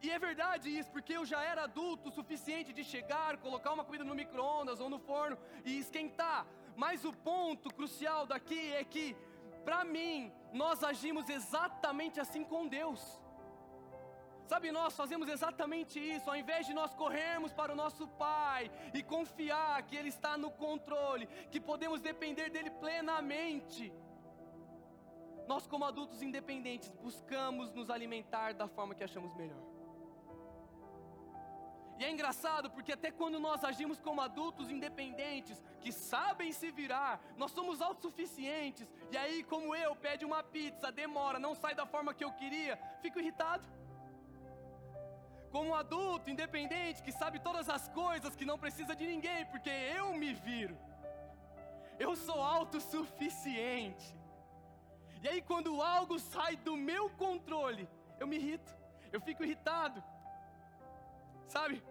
E 0.00 0.10
é 0.10 0.18
verdade 0.18 0.68
isso, 0.78 0.90
porque 0.90 1.14
eu 1.16 1.24
já 1.26 1.42
era 1.42 1.64
adulto 1.64 2.08
o 2.08 2.12
suficiente 2.12 2.72
de 2.72 2.84
chegar, 2.84 3.36
colocar 3.38 3.72
uma 3.72 3.84
comida 3.84 4.04
no 4.04 4.14
micro-ondas 4.14 4.80
ou 4.80 4.88
no 4.88 4.98
forno 4.98 5.36
e 5.64 5.78
esquentar. 5.78 6.46
Mas 6.76 7.04
o 7.04 7.12
ponto 7.12 7.74
crucial 7.74 8.24
daqui 8.24 8.72
é 8.72 8.84
que, 8.84 9.16
para 9.64 9.84
mim, 9.84 10.32
nós 10.52 10.84
agimos 10.84 11.28
exatamente 11.28 12.20
assim 12.20 12.44
com 12.44 12.68
Deus. 12.68 13.20
Sabe, 14.46 14.70
nós 14.72 14.96
fazemos 14.96 15.28
exatamente 15.28 15.98
isso, 16.00 16.30
ao 16.30 16.36
invés 16.36 16.66
de 16.66 16.72
nós 16.72 16.94
corrermos 16.94 17.52
para 17.52 17.72
o 17.72 17.76
nosso 17.76 18.06
Pai 18.08 18.70
e 18.94 19.02
confiar 19.02 19.82
que 19.82 19.94
Ele 19.94 20.08
está 20.08 20.38
no 20.38 20.50
controle, 20.50 21.26
que 21.50 21.60
podemos 21.60 22.00
depender 22.00 22.48
dEle 22.48 22.70
plenamente. 22.70 23.92
Nós, 25.46 25.66
como 25.66 25.84
adultos 25.84 26.22
independentes, 26.22 26.90
buscamos 26.92 27.72
nos 27.72 27.90
alimentar 27.90 28.54
da 28.54 28.68
forma 28.68 28.94
que 28.94 29.04
achamos 29.04 29.34
melhor. 29.34 29.77
E 31.98 32.04
é 32.04 32.10
engraçado 32.10 32.70
porque 32.70 32.92
até 32.92 33.10
quando 33.10 33.40
nós 33.40 33.64
agimos 33.64 33.98
como 34.00 34.20
adultos 34.20 34.70
independentes, 34.70 35.60
que 35.80 35.90
sabem 35.90 36.52
se 36.52 36.70
virar, 36.70 37.20
nós 37.36 37.50
somos 37.50 37.82
autossuficientes, 37.82 38.86
e 39.10 39.16
aí, 39.16 39.42
como 39.42 39.74
eu, 39.74 39.96
pede 39.96 40.24
uma 40.24 40.42
pizza, 40.42 40.92
demora, 40.92 41.40
não 41.40 41.56
sai 41.56 41.74
da 41.74 41.86
forma 41.86 42.14
que 42.14 42.24
eu 42.24 42.30
queria, 42.32 42.78
fico 43.02 43.18
irritado. 43.18 43.66
Como 45.50 45.70
um 45.70 45.74
adulto 45.74 46.30
independente 46.30 47.02
que 47.02 47.10
sabe 47.10 47.40
todas 47.40 47.68
as 47.68 47.88
coisas, 47.88 48.36
que 48.36 48.44
não 48.44 48.58
precisa 48.58 48.94
de 48.94 49.04
ninguém, 49.04 49.44
porque 49.46 49.70
eu 49.70 50.12
me 50.12 50.32
viro. 50.34 50.78
Eu 51.98 52.14
sou 52.14 52.40
autossuficiente. 52.40 54.14
E 55.20 55.28
aí, 55.28 55.42
quando 55.42 55.82
algo 55.82 56.16
sai 56.20 56.54
do 56.54 56.76
meu 56.76 57.10
controle, 57.10 57.88
eu 58.20 58.26
me 58.26 58.36
irrito, 58.36 58.72
eu 59.10 59.20
fico 59.20 59.42
irritado. 59.42 60.00
Sabe? 61.48 61.82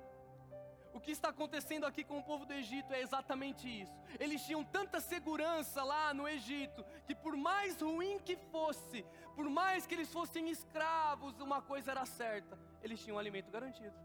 O 0.93 0.99
que 0.99 1.11
está 1.11 1.29
acontecendo 1.29 1.85
aqui 1.85 2.03
com 2.03 2.17
o 2.17 2.23
povo 2.23 2.45
do 2.45 2.53
Egito 2.53 2.93
é 2.93 3.01
exatamente 3.01 3.67
isso. 3.67 3.93
Eles 4.19 4.43
tinham 4.43 4.63
tanta 4.63 4.99
segurança 4.99 5.83
lá 5.83 6.13
no 6.13 6.27
Egito, 6.27 6.83
que 7.05 7.13
por 7.13 7.35
mais 7.37 7.79
ruim 7.81 8.17
que 8.19 8.35
fosse, 8.35 9.05
por 9.35 9.47
mais 9.49 9.85
que 9.85 9.93
eles 9.93 10.11
fossem 10.11 10.49
escravos, 10.49 11.39
uma 11.39 11.61
coisa 11.61 11.91
era 11.91 12.05
certa: 12.05 12.57
eles 12.81 12.99
tinham 12.99 13.17
um 13.17 13.19
alimento 13.19 13.51
garantido. 13.51 13.95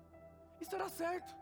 Isso 0.60 0.74
era 0.74 0.88
certo. 0.88 1.34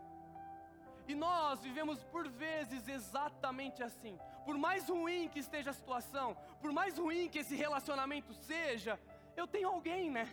E 1.08 1.14
nós 1.16 1.60
vivemos 1.60 2.04
por 2.04 2.28
vezes 2.28 2.86
exatamente 2.86 3.82
assim. 3.82 4.16
Por 4.44 4.56
mais 4.56 4.88
ruim 4.88 5.28
que 5.28 5.40
esteja 5.40 5.70
a 5.70 5.74
situação, 5.74 6.36
por 6.60 6.72
mais 6.72 6.96
ruim 6.96 7.28
que 7.28 7.40
esse 7.40 7.56
relacionamento 7.56 8.32
seja, 8.34 9.00
eu 9.36 9.46
tenho 9.48 9.68
alguém, 9.68 10.10
né? 10.10 10.32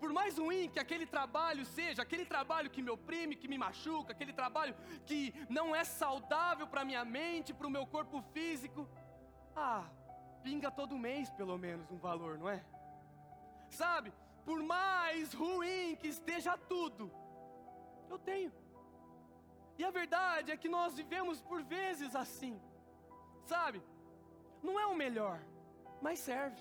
Por 0.00 0.12
mais 0.12 0.38
ruim 0.38 0.68
que 0.68 0.78
aquele 0.78 1.06
trabalho 1.06 1.64
seja, 1.64 2.02
aquele 2.02 2.24
trabalho 2.24 2.70
que 2.70 2.82
me 2.82 2.90
oprime, 2.90 3.36
que 3.36 3.48
me 3.48 3.58
machuca, 3.58 4.12
aquele 4.12 4.32
trabalho 4.32 4.74
que 5.04 5.34
não 5.48 5.74
é 5.74 5.84
saudável 5.84 6.66
para 6.66 6.84
minha 6.84 7.04
mente, 7.04 7.54
para 7.54 7.66
o 7.66 7.70
meu 7.70 7.86
corpo 7.86 8.20
físico, 8.34 8.88
ah, 9.54 9.84
pinga 10.42 10.70
todo 10.70 10.98
mês 10.98 11.30
pelo 11.30 11.56
menos 11.58 11.90
um 11.90 11.96
valor, 11.96 12.38
não 12.38 12.48
é? 12.48 12.62
Sabe? 13.70 14.12
Por 14.44 14.62
mais 14.62 15.32
ruim 15.32 15.96
que 15.96 16.08
esteja 16.08 16.56
tudo, 16.56 17.10
eu 18.08 18.18
tenho. 18.18 18.52
E 19.78 19.84
a 19.84 19.90
verdade 19.90 20.52
é 20.52 20.56
que 20.56 20.68
nós 20.68 20.96
vivemos 20.96 21.40
por 21.40 21.62
vezes 21.62 22.14
assim, 22.14 22.60
sabe? 23.44 23.82
Não 24.62 24.78
é 24.78 24.86
o 24.86 24.94
melhor, 24.94 25.40
mas 26.00 26.18
serve. 26.18 26.60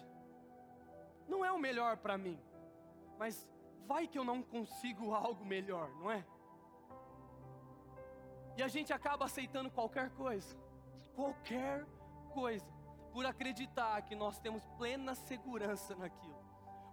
Não 1.27 1.43
é 1.43 1.51
o 1.51 1.59
melhor 1.59 1.97
para 1.97 2.17
mim, 2.17 2.39
mas 3.17 3.47
vai 3.85 4.07
que 4.07 4.17
eu 4.17 4.23
não 4.23 4.41
consigo 4.41 5.13
algo 5.13 5.45
melhor, 5.45 5.89
não 5.99 6.11
é? 6.11 6.25
E 8.57 8.63
a 8.63 8.67
gente 8.67 8.93
acaba 8.93 9.25
aceitando 9.25 9.69
qualquer 9.69 10.09
coisa, 10.11 10.55
qualquer 11.15 11.85
coisa, 12.33 12.65
por 13.11 13.25
acreditar 13.25 14.01
que 14.03 14.15
nós 14.15 14.39
temos 14.39 14.65
plena 14.77 15.13
segurança 15.13 15.95
naquilo. 15.95 16.43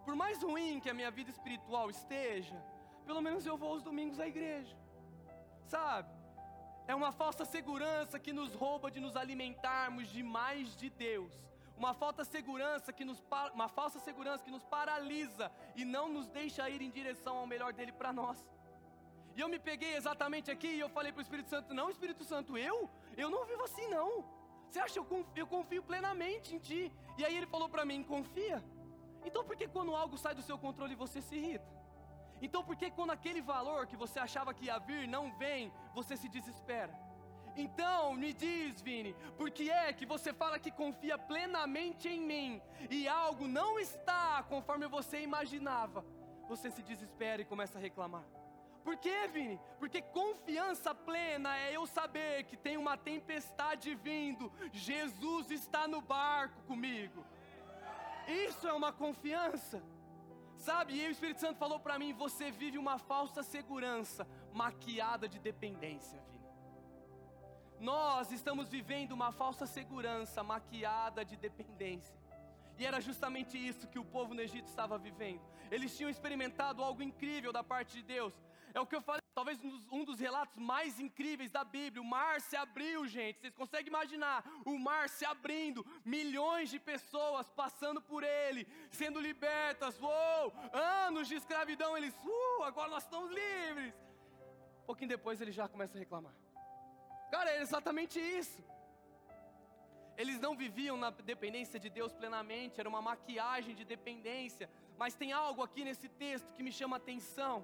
Por 0.05 0.17
mais 0.17 0.43
ruim 0.43 0.81
que 0.81 0.91
a 0.91 0.95
minha 0.95 1.11
vida 1.11 1.31
espiritual 1.31 1.89
esteja, 1.89 2.61
pelo 3.07 3.21
menos 3.21 3.47
eu 3.47 3.57
vou 3.57 3.71
aos 3.71 3.83
domingos 3.83 4.19
à 4.19 4.27
igreja, 4.27 4.77
sabe? 5.65 6.11
É 6.87 6.95
uma 6.95 7.13
falsa 7.13 7.45
segurança 7.45 8.19
que 8.19 8.33
nos 8.33 8.55
rouba 8.55 8.91
de 8.91 8.99
nos 8.99 9.17
alimentarmos 9.17 10.09
de 10.09 10.23
mais 10.23 10.77
de 10.77 10.91
Deus 10.91 11.33
uma 11.83 11.95
falta 11.95 12.25
segurança 12.25 12.93
que 12.93 13.05
nos 13.05 13.21
uma 13.59 13.69
falsa 13.69 13.99
segurança 13.99 14.45
que 14.45 14.53
nos 14.57 14.65
paralisa 14.75 15.51
e 15.75 15.85
não 15.85 16.07
nos 16.17 16.29
deixa 16.29 16.71
ir 16.71 16.81
em 16.81 16.93
direção 16.99 17.35
ao 17.39 17.47
melhor 17.53 17.73
dele 17.73 17.93
para 18.01 18.13
nós. 18.13 18.39
E 19.35 19.41
eu 19.41 19.49
me 19.49 19.59
peguei 19.59 19.93
exatamente 19.97 20.49
aqui 20.55 20.71
e 20.75 20.81
eu 20.85 20.89
falei 20.97 21.11
para 21.11 21.19
o 21.19 21.27
Espírito 21.27 21.51
Santo: 21.55 21.75
Não, 21.75 21.91
Espírito 21.91 22.25
Santo, 22.33 22.57
eu? 22.57 22.77
Eu 23.17 23.29
não 23.35 23.45
vivo 23.51 23.65
assim, 23.65 23.89
não. 23.89 24.25
Você 24.69 24.79
acha 24.79 24.93
que 24.95 24.99
eu 25.01 25.05
confio, 25.05 25.43
eu 25.43 25.47
confio 25.47 25.83
plenamente 25.83 26.55
em 26.55 26.61
Ti? 26.61 26.93
E 27.19 27.25
aí 27.25 27.37
ele 27.37 27.53
falou 27.55 27.69
para 27.69 27.85
mim: 27.85 28.05
Confia. 28.15 28.63
Então 29.25 29.43
por 29.45 29.57
que 29.57 29.67
quando 29.67 29.97
algo 29.97 30.17
sai 30.17 30.35
do 30.37 30.43
seu 30.43 30.57
controle 30.57 30.95
você 30.95 31.21
se 31.21 31.35
irrita? 31.35 31.67
Então 32.41 32.63
por 32.63 32.77
que 32.77 32.91
quando 32.93 33.11
aquele 33.11 33.41
valor 33.41 33.87
que 33.89 33.97
você 33.97 34.21
achava 34.21 34.55
que 34.55 34.67
ia 34.67 34.79
vir 34.79 35.09
não 35.09 35.25
vem, 35.43 35.73
você 35.99 36.17
se 36.17 36.29
desespera? 36.29 36.95
Então 37.57 38.15
me 38.15 38.33
diz, 38.33 38.81
Vini, 38.81 39.15
por 39.37 39.51
que 39.51 39.71
é 39.71 39.93
que 39.93 40.07
você 40.07 40.33
fala 40.33 40.59
que 40.59 40.71
confia 40.71 41.19
plenamente 41.19 42.09
em 42.09 42.21
mim 42.21 42.63
e 42.91 43.07
algo 43.07 43.47
não 43.47 43.79
está 43.79 44.43
conforme 44.49 44.87
você 44.87 45.21
imaginava? 45.21 46.05
Você 46.49 46.71
se 46.71 46.83
desespera 46.83 47.43
e 47.43 47.45
começa 47.45 47.79
a 47.79 47.81
reclamar. 47.81 48.25
Por 48.83 48.97
quê, 48.97 49.29
Vini? 49.33 49.61
Porque 49.79 50.03
confiança 50.03 50.95
plena 50.95 51.57
é 51.57 51.77
eu 51.77 51.87
saber 51.87 52.45
que 52.45 52.57
tem 52.57 52.77
uma 52.77 52.97
tempestade 52.97 53.95
vindo, 53.95 54.53
Jesus 54.73 55.51
está 55.51 55.87
no 55.87 56.01
barco 56.01 56.61
comigo. 56.63 57.25
Isso 58.27 58.67
é 58.67 58.73
uma 58.73 58.93
confiança. 58.93 59.83
Sabe, 60.57 60.95
e 60.95 61.09
o 61.09 61.11
Espírito 61.11 61.41
Santo 61.41 61.59
falou 61.59 61.81
para 61.81 61.99
mim: 61.99 62.13
você 62.13 62.51
vive 62.51 62.79
uma 62.79 62.99
falsa 62.99 63.43
segurança 63.43 64.27
maquiada 64.53 65.29
de 65.29 65.39
dependência. 65.39 66.23
Nós 67.83 68.31
estamos 68.31 68.69
vivendo 68.69 69.11
uma 69.11 69.33
falsa 69.33 69.67
segurança 69.67 70.41
maquiada 70.45 71.25
de 71.25 71.37
dependência. 71.37 72.15
E 72.79 72.87
era 72.87 73.01
justamente 73.01 73.59
isso 73.59 73.89
que 73.89 73.99
o 73.99 74.05
povo 74.05 74.35
no 74.35 74.41
Egito 74.41 74.69
estava 74.69 74.97
vivendo. 74.97 75.43
Eles 75.69 75.97
tinham 75.97 76.09
experimentado 76.09 76.81
algo 76.81 77.03
incrível 77.03 77.53
da 77.53 77.65
parte 77.65 77.95
de 77.97 78.05
Deus. 78.05 78.33
É 78.73 78.79
o 78.79 78.87
que 78.87 78.95
eu 78.95 79.03
falei, 79.03 79.21
talvez 79.35 79.59
um 79.91 80.05
dos, 80.05 80.21
relatos 80.21 80.57
mais 80.59 81.01
incríveis 81.01 81.51
da 81.51 81.65
Bíblia. 81.65 82.01
O 82.01 82.05
mar 82.05 82.41
se 82.41 82.55
abriu, 82.55 83.05
gente. 83.05 83.41
Vocês 83.41 83.55
conseguem 83.63 83.89
imaginar 83.89 84.45
o 84.65 84.79
mar 84.79 85.09
se 85.09 85.25
abrindo, 85.25 85.85
milhões 86.05 86.71
de 86.71 86.79
pessoas 86.79 87.51
passando 87.51 88.01
por 88.01 88.23
ele, 88.23 88.65
sendo 88.93 89.19
libertas. 89.21 90.01
Uou! 90.01 90.55
Anos 90.73 91.27
de 91.27 91.35
escravidão, 91.35 91.97
eles, 91.97 92.15
uh, 92.25 92.63
agora 92.63 92.91
nós 92.91 93.03
estamos 93.03 93.29
livres. 93.29 93.93
Um 94.83 94.87
pouquinho 94.87 95.09
depois 95.09 95.41
ele 95.41 95.51
já 95.51 95.67
começa 95.67 95.99
a 95.99 95.99
reclamar. 95.99 96.42
Cara, 97.35 97.51
é 97.51 97.61
exatamente 97.67 98.19
isso. 98.21 98.63
Eles 100.23 100.39
não 100.39 100.55
viviam 100.55 100.97
na 101.05 101.11
dependência 101.33 101.79
de 101.85 101.89
Deus 101.99 102.13
plenamente, 102.13 102.79
era 102.79 102.89
uma 102.89 103.01
maquiagem 103.11 103.75
de 103.75 103.85
dependência. 103.85 104.69
Mas 104.99 105.15
tem 105.15 105.33
algo 105.33 105.63
aqui 105.63 105.83
nesse 105.89 106.09
texto 106.25 106.53
que 106.53 106.63
me 106.67 106.73
chama 106.79 106.97
a 106.97 107.03
atenção. 107.03 107.55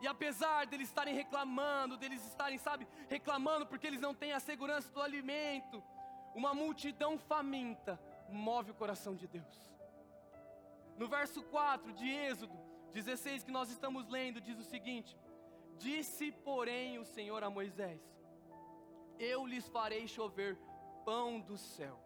E 0.00 0.06
apesar 0.14 0.66
deles 0.66 0.88
estarem 0.88 1.14
reclamando, 1.14 1.98
deles 1.98 2.24
estarem, 2.26 2.58
sabe, 2.58 2.88
reclamando 3.08 3.66
porque 3.66 3.86
eles 3.86 4.00
não 4.00 4.14
têm 4.14 4.32
a 4.32 4.40
segurança 4.40 4.90
do 4.90 5.02
alimento, 5.02 5.82
uma 6.34 6.54
multidão 6.54 7.18
faminta 7.18 8.00
move 8.28 8.70
o 8.70 8.74
coração 8.74 9.14
de 9.14 9.28
Deus. 9.28 9.58
No 10.96 11.06
verso 11.08 11.42
4 11.42 11.92
de 11.92 12.08
Êxodo 12.08 12.58
16 12.92 13.44
que 13.44 13.50
nós 13.50 13.70
estamos 13.70 14.08
lendo, 14.08 14.40
diz 14.40 14.58
o 14.58 14.64
seguinte: 14.64 15.16
Disse, 15.76 16.32
porém, 16.32 16.98
o 16.98 17.04
Senhor 17.04 17.44
a 17.44 17.50
Moisés: 17.50 18.00
eu 19.22 19.46
lhes 19.46 19.68
farei 19.68 20.06
chover 20.08 20.58
pão 21.04 21.40
do 21.40 21.56
céu. 21.56 21.98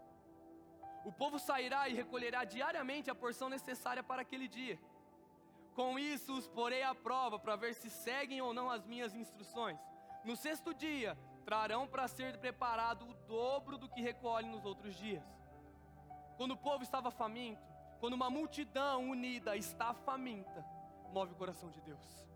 O 1.05 1.13
povo 1.13 1.39
sairá 1.39 1.89
e 1.89 1.95
recolherá 1.95 2.45
diariamente 2.45 3.11
a 3.11 3.15
porção 3.15 3.49
necessária 3.49 4.03
para 4.03 4.23
aquele 4.23 4.49
dia. 4.49 4.79
Com 5.75 5.99
isso 5.99 6.37
os 6.37 6.49
porei 6.49 6.83
à 6.83 6.95
prova 6.95 7.39
para 7.39 7.57
ver 7.57 7.75
se 7.75 7.89
seguem 7.91 8.41
ou 8.41 8.53
não 8.53 8.71
as 8.71 8.85
minhas 8.85 9.15
instruções. 9.15 9.79
No 10.25 10.35
sexto 10.35 10.75
dia, 10.75 11.17
trarão 11.45 11.87
para 11.87 12.09
ser 12.09 12.39
preparado 12.39 13.09
o 13.09 13.15
dobro 13.27 13.79
do 13.79 13.89
que 13.89 14.01
recolhem 14.01 14.51
nos 14.51 14.65
outros 14.65 14.97
dias. 14.97 15.25
Quando 16.37 16.53
o 16.53 16.57
povo 16.57 16.83
estava 16.83 17.11
faminto, 17.11 17.63
quando 18.01 18.15
uma 18.15 18.29
multidão 18.29 19.09
unida 19.09 19.57
está 19.57 19.95
faminta, 19.95 20.65
move 21.13 21.33
o 21.33 21.37
coração 21.37 21.71
de 21.71 21.81
Deus. 21.81 22.27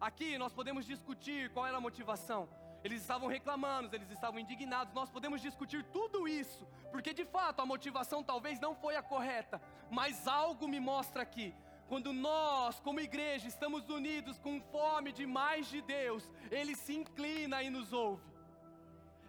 Aqui 0.00 0.36
nós 0.38 0.52
podemos 0.52 0.84
discutir 0.84 1.50
qual 1.52 1.66
era 1.66 1.78
a 1.78 1.80
motivação. 1.80 2.48
Eles 2.82 3.00
estavam 3.02 3.28
reclamando, 3.28 3.94
eles 3.94 4.10
estavam 4.10 4.40
indignados. 4.40 4.94
Nós 4.94 5.10
podemos 5.10 5.40
discutir 5.40 5.84
tudo 5.84 6.26
isso, 6.26 6.66
porque 6.90 7.12
de 7.12 7.24
fato 7.24 7.60
a 7.60 7.66
motivação 7.66 8.22
talvez 8.22 8.58
não 8.58 8.74
foi 8.74 8.96
a 8.96 9.02
correta, 9.02 9.60
mas 9.90 10.26
algo 10.26 10.66
me 10.66 10.80
mostra 10.80 11.22
aqui. 11.22 11.54
Quando 11.88 12.12
nós, 12.12 12.78
como 12.80 13.00
igreja, 13.00 13.48
estamos 13.48 13.88
unidos 13.90 14.38
com 14.38 14.60
fome 14.60 15.12
de 15.12 15.26
mais 15.26 15.66
de 15.66 15.82
Deus, 15.82 16.30
Ele 16.50 16.76
se 16.76 16.94
inclina 16.94 17.62
e 17.62 17.68
nos 17.68 17.92
ouve. 17.92 18.30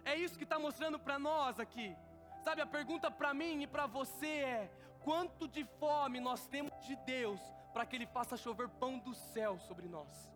É 0.04 0.14
isso 0.16 0.38
que 0.38 0.44
está 0.44 0.58
mostrando 0.58 0.98
para 0.98 1.18
nós 1.18 1.58
aqui. 1.58 1.94
Sabe, 2.42 2.60
a 2.60 2.66
pergunta 2.66 3.10
para 3.10 3.34
mim 3.34 3.62
e 3.62 3.66
para 3.66 3.86
você 3.86 4.26
é: 4.26 4.70
quanto 5.02 5.46
de 5.46 5.64
fome 5.78 6.20
nós 6.20 6.46
temos 6.46 6.72
de 6.86 6.96
Deus 6.96 7.40
para 7.72 7.84
que 7.84 7.96
Ele 7.96 8.06
faça 8.06 8.36
chover 8.36 8.68
pão 8.68 8.98
do 8.98 9.14
céu 9.14 9.58
sobre 9.58 9.88
nós? 9.88 10.30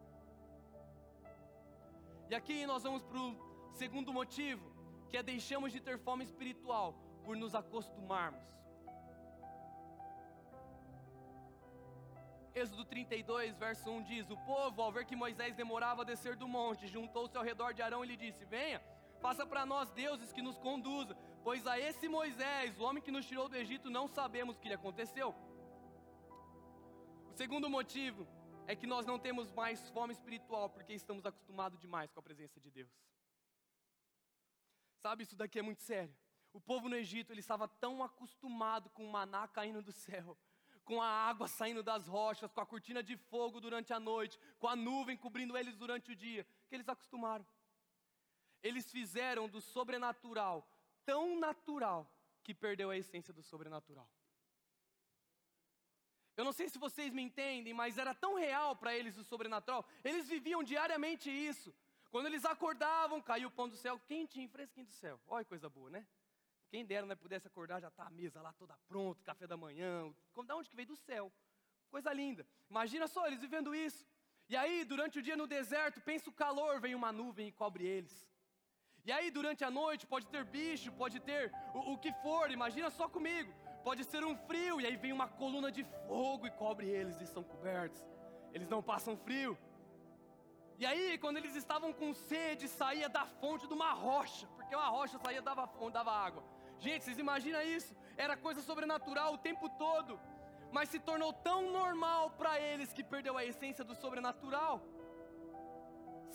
E 2.29 2.35
aqui 2.35 2.67
nós 2.67 2.83
vamos 2.83 3.03
para 3.05 3.19
o 3.19 3.37
segundo 3.73 4.13
motivo, 4.13 4.65
que 5.09 5.17
é 5.17 5.23
deixamos 5.23 5.71
de 5.73 5.81
ter 5.81 5.97
fome 5.99 6.25
espiritual 6.25 6.95
por 7.25 7.37
nos 7.37 7.55
acostumarmos. 7.55 8.45
Êxodo 12.53 12.85
32, 12.85 13.57
verso 13.57 13.89
1 13.91 14.03
diz: 14.03 14.31
O 14.31 14.37
povo, 14.39 14.83
ao 14.83 14.91
ver 14.91 15.05
que 15.05 15.15
Moisés 15.15 15.55
demorava 15.55 16.03
a 16.03 16.05
descer 16.05 16.35
do 16.35 16.49
monte, 16.49 16.89
juntou-se 16.89 17.37
ao 17.37 17.45
redor 17.45 17.73
de 17.73 17.83
Arão 17.83 18.05
e 18.05 18.09
lhe 18.09 18.17
disse: 18.17 18.45
Venha, 18.45 18.83
faça 19.21 19.47
para 19.47 19.65
nós 19.65 19.91
deuses 19.91 20.33
que 20.33 20.43
nos 20.43 20.59
conduza, 20.59 21.15
pois 21.45 21.65
a 21.67 21.79
esse 21.79 22.09
Moisés, 22.09 22.77
o 22.79 22.83
homem 22.83 23.03
que 23.03 23.13
nos 23.17 23.27
tirou 23.27 23.49
do 23.49 23.57
Egito, 23.57 23.91
não 23.91 24.09
sabemos 24.09 24.57
o 24.57 24.61
que 24.61 24.69
lhe 24.69 24.75
aconteceu. 24.75 25.35
O 27.31 27.35
segundo 27.37 27.69
motivo 27.69 28.27
é 28.67 28.75
que 28.75 28.87
nós 28.87 29.07
não 29.07 29.19
temos 29.19 29.53
mais 29.53 29.89
fome 29.91 30.13
espiritual 30.13 30.69
porque 30.69 30.93
estamos 30.93 31.25
acostumados 31.25 31.79
demais 31.81 32.11
com 32.13 32.21
a 32.21 32.23
presença 32.23 32.61
de 32.61 32.71
Deus. 32.71 32.91
Sabe, 35.01 35.23
isso 35.23 35.37
daqui 35.37 35.59
é 35.59 35.63
muito 35.63 35.83
sério. 35.83 36.15
O 36.53 36.61
povo 36.61 36.89
no 36.89 36.97
Egito, 36.97 37.33
ele 37.33 37.41
estava 37.41 37.69
tão 37.69 38.03
acostumado 38.03 38.91
com 38.91 39.05
o 39.05 39.13
maná 39.13 39.47
caindo 39.47 39.83
do 39.83 39.93
céu, 39.93 40.37
com 40.85 41.01
a 41.01 41.07
água 41.07 41.47
saindo 41.47 41.83
das 41.83 42.07
rochas, 42.07 42.51
com 42.51 42.61
a 42.61 42.67
cortina 42.67 43.03
de 43.03 43.17
fogo 43.17 43.61
durante 43.61 43.93
a 43.93 44.01
noite, 44.01 44.39
com 44.59 44.67
a 44.67 44.75
nuvem 44.75 45.17
cobrindo 45.17 45.57
eles 45.57 45.77
durante 45.77 46.11
o 46.11 46.17
dia, 46.17 46.47
que 46.69 46.75
eles 46.75 46.89
acostumaram. 46.89 47.47
Eles 48.63 48.91
fizeram 48.91 49.49
do 49.49 49.61
sobrenatural 49.61 50.67
tão 51.05 51.39
natural 51.39 52.11
que 52.43 52.55
perdeu 52.55 52.91
a 52.91 52.97
essência 52.97 53.33
do 53.33 53.43
sobrenatural. 53.43 54.11
Eu 56.37 56.45
não 56.45 56.53
sei 56.53 56.69
se 56.69 56.79
vocês 56.79 57.13
me 57.13 57.23
entendem, 57.23 57.73
mas 57.73 57.97
era 57.97 58.15
tão 58.15 58.35
real 58.35 58.77
para 58.77 58.95
eles 58.95 59.17
o 59.17 59.25
sobrenatural. 59.25 59.87
Eles 60.05 60.29
viviam 60.29 60.63
diariamente 60.63 61.31
isso. 61.31 61.75
Quando 62.11 62.27
eles 62.27 62.45
acordavam, 62.45 63.23
caiu 63.23 63.49
o 63.49 63.51
pão 63.51 63.69
do 63.69 63.77
céu, 63.77 63.99
quentinho, 64.07 64.49
fresquinho 64.49 64.87
do 64.87 64.93
céu. 64.93 65.19
Olha 65.27 65.45
que 65.45 65.49
coisa 65.49 65.69
boa, 65.69 65.89
né? 65.89 66.07
Quem 66.69 66.85
dera, 66.85 67.07
né, 67.07 67.15
pudesse 67.15 67.47
acordar, 67.47 67.81
já 67.81 67.89
está 67.89 68.05
a 68.07 68.11
mesa 68.11 68.43
lá 68.43 68.53
toda 68.53 68.77
pronta, 68.87 69.23
café 69.25 69.47
da 69.47 69.57
manhã. 69.57 70.13
Da 70.45 70.57
onde 70.57 70.69
que 70.69 70.77
veio? 70.77 70.89
Do 70.89 70.97
céu. 70.97 71.33
Coisa 71.91 72.13
linda. 72.13 72.47
Imagina 72.69 73.07
só 73.07 73.27
eles 73.27 73.41
vivendo 73.41 73.75
isso. 73.75 74.07
E 74.49 74.57
aí, 74.57 74.85
durante 74.85 75.19
o 75.19 75.23
dia 75.23 75.37
no 75.37 75.47
deserto, 75.47 76.01
pensa 76.03 76.29
o 76.29 76.33
calor, 76.33 76.81
vem 76.81 76.95
uma 76.95 77.13
nuvem 77.13 77.49
e 77.49 77.53
cobre 77.53 77.87
eles. 77.87 78.29
E 79.05 79.11
aí, 79.11 79.31
durante 79.31 79.65
a 79.65 79.71
noite, 79.71 80.07
pode 80.07 80.27
ter 80.27 80.45
bicho, 80.45 80.93
pode 80.93 81.19
ter 81.21 81.53
o, 81.73 81.93
o 81.93 81.99
que 81.99 82.13
for, 82.25 82.51
imagina 82.51 82.91
só 82.91 83.09
comigo 83.09 83.53
pode 83.87 84.03
ser 84.03 84.23
um 84.25 84.37
frio, 84.49 84.81
e 84.81 84.85
aí 84.87 84.97
vem 84.97 85.13
uma 85.13 85.29
coluna 85.41 85.71
de 85.71 85.85
fogo 86.09 86.45
e 86.45 86.51
cobre 86.63 86.87
eles 86.89 87.21
e 87.21 87.27
são 87.35 87.43
cobertos. 87.53 88.05
Eles 88.53 88.69
não 88.69 88.83
passam 88.83 89.17
frio. 89.17 89.57
E 90.77 90.85
aí, 90.85 91.17
quando 91.19 91.37
eles 91.37 91.55
estavam 91.55 91.93
com 91.93 92.13
sede, 92.13 92.67
saía 92.67 93.09
da 93.09 93.25
fonte 93.41 93.65
de 93.69 93.73
uma 93.73 93.93
rocha, 93.93 94.45
porque 94.57 94.75
uma 94.75 94.89
rocha 94.89 95.21
saía 95.25 95.41
dava 95.41 95.71
dava 95.93 96.11
água. 96.11 96.43
Gente, 96.81 97.05
vocês 97.05 97.21
imaginam 97.27 97.63
isso? 97.63 97.95
Era 98.17 98.37
coisa 98.37 98.61
sobrenatural 98.61 99.35
o 99.35 99.39
tempo 99.39 99.69
todo, 99.85 100.19
mas 100.73 100.89
se 100.89 100.99
tornou 100.99 101.33
tão 101.33 101.61
normal 101.71 102.31
para 102.31 102.59
eles 102.61 102.93
que 102.93 103.05
perdeu 103.05 103.37
a 103.39 103.45
essência 103.45 103.85
do 103.85 103.95
sobrenatural. 103.95 104.83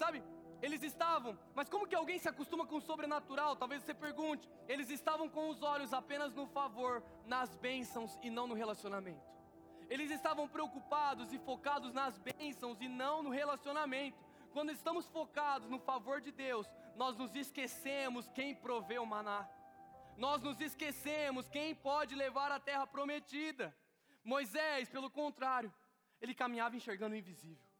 Sabe? 0.02 0.24
Eles 0.62 0.84
estavam, 0.84 1.38
mas 1.56 1.68
como 1.68 1.88
que 1.88 1.96
alguém 1.96 2.20
se 2.20 2.30
acostuma 2.30 2.68
com 2.68 2.76
o 2.76 2.82
sobrenatural? 2.82 3.56
Talvez 3.56 3.82
você 3.82 3.94
pergunte. 3.94 4.48
Eles 4.68 4.90
estavam 4.90 5.28
com 5.28 5.50
os 5.50 5.64
olhos 5.64 5.92
apenas 5.92 6.34
no 6.34 6.46
favor, 6.46 7.04
nas 7.26 7.56
bênçãos 7.58 8.18
e 8.22 8.30
não 8.30 8.46
no 8.46 8.54
relacionamento. 8.54 9.32
Eles 9.90 10.12
estavam 10.12 10.48
preocupados 10.48 11.34
e 11.34 11.40
focados 11.40 11.92
nas 11.94 12.18
bênçãos 12.18 12.80
e 12.80 12.88
não 12.88 13.24
no 13.24 13.32
relacionamento. 13.32 14.18
Quando 14.54 14.72
estamos 14.72 15.08
focados 15.08 15.70
no 15.70 15.80
favor 15.80 16.22
de 16.22 16.32
Deus, 16.32 16.68
nós 16.96 17.18
nos 17.18 17.36
esquecemos 17.36 18.30
quem 18.30 18.54
provê 18.54 19.00
o 19.00 19.06
maná. 19.06 19.50
Nós 20.16 20.42
nos 20.42 20.60
esquecemos 20.62 21.50
quem 21.50 21.74
pode 21.74 22.14
levar 22.14 22.52
a 22.52 22.60
terra 22.60 22.86
prometida. 22.86 23.76
Moisés, 24.24 24.90
pelo 24.90 25.10
contrário, 25.10 25.74
ele 26.22 26.36
caminhava 26.36 26.76
enxergando 26.76 27.16
o 27.16 27.18
invisível. 27.18 27.71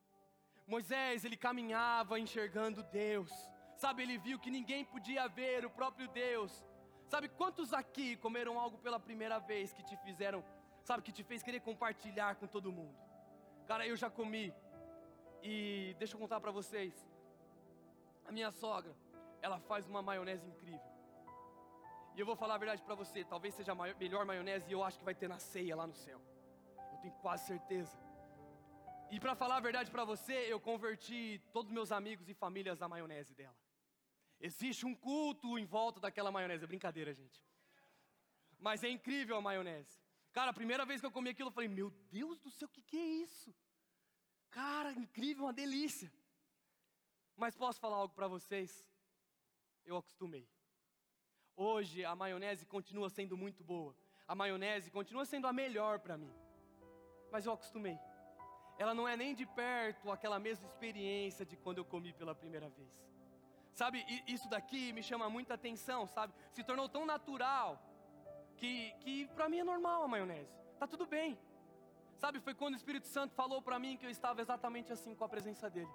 Moisés, 0.74 1.26
ele 1.26 1.36
caminhava 1.36 2.18
enxergando 2.18 2.82
Deus. 2.84 3.32
Sabe, 3.76 4.04
ele 4.04 4.18
viu 4.18 4.40
que 4.44 4.50
ninguém 4.58 4.86
podia 4.86 5.28
ver 5.28 5.66
o 5.66 5.70
próprio 5.70 6.08
Deus. 6.08 6.52
Sabe 7.14 7.28
quantos 7.28 7.74
aqui 7.74 8.16
comeram 8.26 8.54
algo 8.58 8.78
pela 8.78 9.00
primeira 9.08 9.38
vez 9.38 9.74
que 9.74 9.84
te 9.84 9.98
fizeram, 9.98 10.42
sabe, 10.82 11.04
que 11.04 11.12
te 11.12 11.24
fez 11.30 11.44
querer 11.44 11.60
compartilhar 11.60 12.36
com 12.36 12.48
todo 12.48 12.72
mundo? 12.72 12.96
Cara, 13.68 13.86
eu 13.86 13.98
já 13.98 14.10
comi. 14.10 14.54
E 15.44 15.94
deixa 16.00 16.16
eu 16.16 16.20
contar 16.24 16.40
para 16.40 16.52
vocês. 16.52 16.94
A 18.26 18.32
minha 18.32 18.52
sogra, 18.52 18.96
ela 19.42 19.60
faz 19.60 19.90
uma 19.90 20.02
maionese 20.02 20.48
incrível. 20.48 20.92
E 22.16 22.20
eu 22.22 22.26
vou 22.26 22.38
falar 22.38 22.56
a 22.56 22.58
verdade 22.64 22.82
para 22.82 22.96
você, 22.96 23.26
talvez 23.26 23.54
seja 23.56 23.74
a 23.74 23.76
melhor 23.76 24.24
maionese 24.26 24.70
e 24.70 24.72
eu 24.72 24.84
acho 24.86 25.00
que 25.00 25.04
vai 25.04 25.16
ter 25.16 25.28
na 25.28 25.40
ceia 25.40 25.76
lá 25.76 25.86
no 25.86 25.94
céu. 26.06 26.22
Eu 26.94 26.98
tenho 27.00 27.14
quase 27.16 27.46
certeza. 27.46 28.11
E 29.12 29.20
para 29.20 29.36
falar 29.36 29.58
a 29.58 29.60
verdade 29.60 29.92
para 29.92 30.06
você, 30.06 30.34
eu 30.50 30.58
converti 30.58 31.42
todos 31.52 31.70
meus 31.70 31.92
amigos 31.92 32.30
e 32.30 32.34
famílias 32.34 32.82
à 32.82 32.88
maionese 32.88 33.34
dela. 33.36 33.58
Existe 34.40 34.86
um 34.86 34.96
culto 34.96 35.60
em 35.60 35.66
volta 35.66 36.00
daquela 36.00 36.32
maionese, 36.32 36.64
é 36.64 36.68
brincadeira, 36.68 37.14
gente. 37.14 37.46
Mas 38.58 38.86
é 38.86 38.90
incrível 38.90 39.36
a 39.36 39.42
maionese. 39.42 40.00
Cara, 40.32 40.52
a 40.52 40.54
primeira 40.54 40.86
vez 40.86 41.02
que 41.02 41.06
eu 41.06 41.12
comi 41.12 41.30
aquilo, 41.32 41.50
eu 41.50 41.54
falei: 41.54 41.68
Meu 41.68 41.90
Deus 42.10 42.40
do 42.40 42.50
céu, 42.50 42.70
o 42.70 42.72
que, 42.72 42.82
que 42.82 42.98
é 42.98 43.06
isso? 43.26 43.54
Cara, 44.50 44.94
incrível, 44.94 45.44
uma 45.44 45.54
delícia. 45.54 46.10
Mas 47.36 47.58
posso 47.58 47.82
falar 47.82 47.98
algo 47.98 48.16
para 48.16 48.30
vocês? 48.30 48.88
Eu 49.84 49.98
acostumei. 49.98 50.48
Hoje 51.54 52.06
a 52.06 52.16
maionese 52.16 52.66
continua 52.66 53.10
sendo 53.10 53.36
muito 53.36 53.62
boa. 53.62 53.94
A 54.26 54.34
maionese 54.34 54.90
continua 54.90 55.26
sendo 55.26 55.48
a 55.48 55.52
melhor 55.52 56.00
para 56.00 56.18
mim. 56.18 56.34
Mas 57.30 57.46
eu 57.46 57.52
acostumei 57.52 58.00
ela 58.82 58.96
não 58.96 59.08
é 59.08 59.16
nem 59.16 59.36
de 59.36 59.46
perto 59.46 60.12
aquela 60.12 60.40
mesma 60.40 60.66
experiência 60.66 61.46
de 61.46 61.56
quando 61.56 61.78
eu 61.78 61.86
comi 61.86 62.12
pela 62.14 62.34
primeira 62.34 62.68
vez. 62.68 62.90
Sabe, 63.74 64.04
isso 64.28 64.50
daqui 64.50 64.92
me 64.92 65.04
chama 65.04 65.30
muita 65.30 65.54
atenção, 65.54 66.08
sabe? 66.08 66.34
Se 66.52 66.64
tornou 66.64 66.90
tão 66.90 67.06
natural 67.06 67.80
que, 68.58 68.92
que 69.02 69.28
para 69.36 69.48
mim 69.48 69.60
é 69.60 69.64
normal 69.64 70.02
a 70.02 70.08
maionese. 70.08 70.52
Tá 70.80 70.88
tudo 70.88 71.06
bem. 71.06 71.38
Sabe, 72.18 72.40
foi 72.40 72.56
quando 72.56 72.74
o 72.74 72.78
Espírito 72.78 73.08
Santo 73.08 73.36
falou 73.36 73.62
para 73.62 73.78
mim 73.78 73.98
que 73.98 74.06
eu 74.08 74.10
estava 74.10 74.42
exatamente 74.42 74.92
assim 74.92 75.14
com 75.14 75.26
a 75.26 75.30
presença 75.30 75.70
dele. 75.70 75.94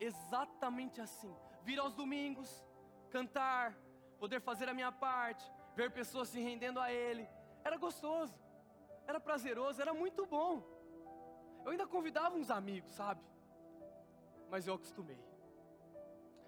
Exatamente 0.00 1.02
assim. 1.02 1.36
Vir 1.64 1.78
aos 1.78 1.92
domingos, 1.92 2.64
cantar, 3.10 3.76
poder 4.18 4.40
fazer 4.40 4.70
a 4.70 4.72
minha 4.72 4.90
parte, 4.90 5.44
ver 5.76 5.90
pessoas 5.90 6.30
se 6.30 6.40
rendendo 6.40 6.80
a 6.80 6.90
ele. 6.90 7.28
Era 7.62 7.76
gostoso, 7.76 8.34
era 9.06 9.20
prazeroso, 9.20 9.82
era 9.82 9.92
muito 9.92 10.24
bom. 10.24 10.79
Eu 11.64 11.70
ainda 11.72 11.86
convidava 11.86 12.36
uns 12.36 12.50
amigos, 12.50 12.92
sabe? 12.92 13.22
Mas 14.52 14.66
eu 14.66 14.74
acostumei. 14.74 15.20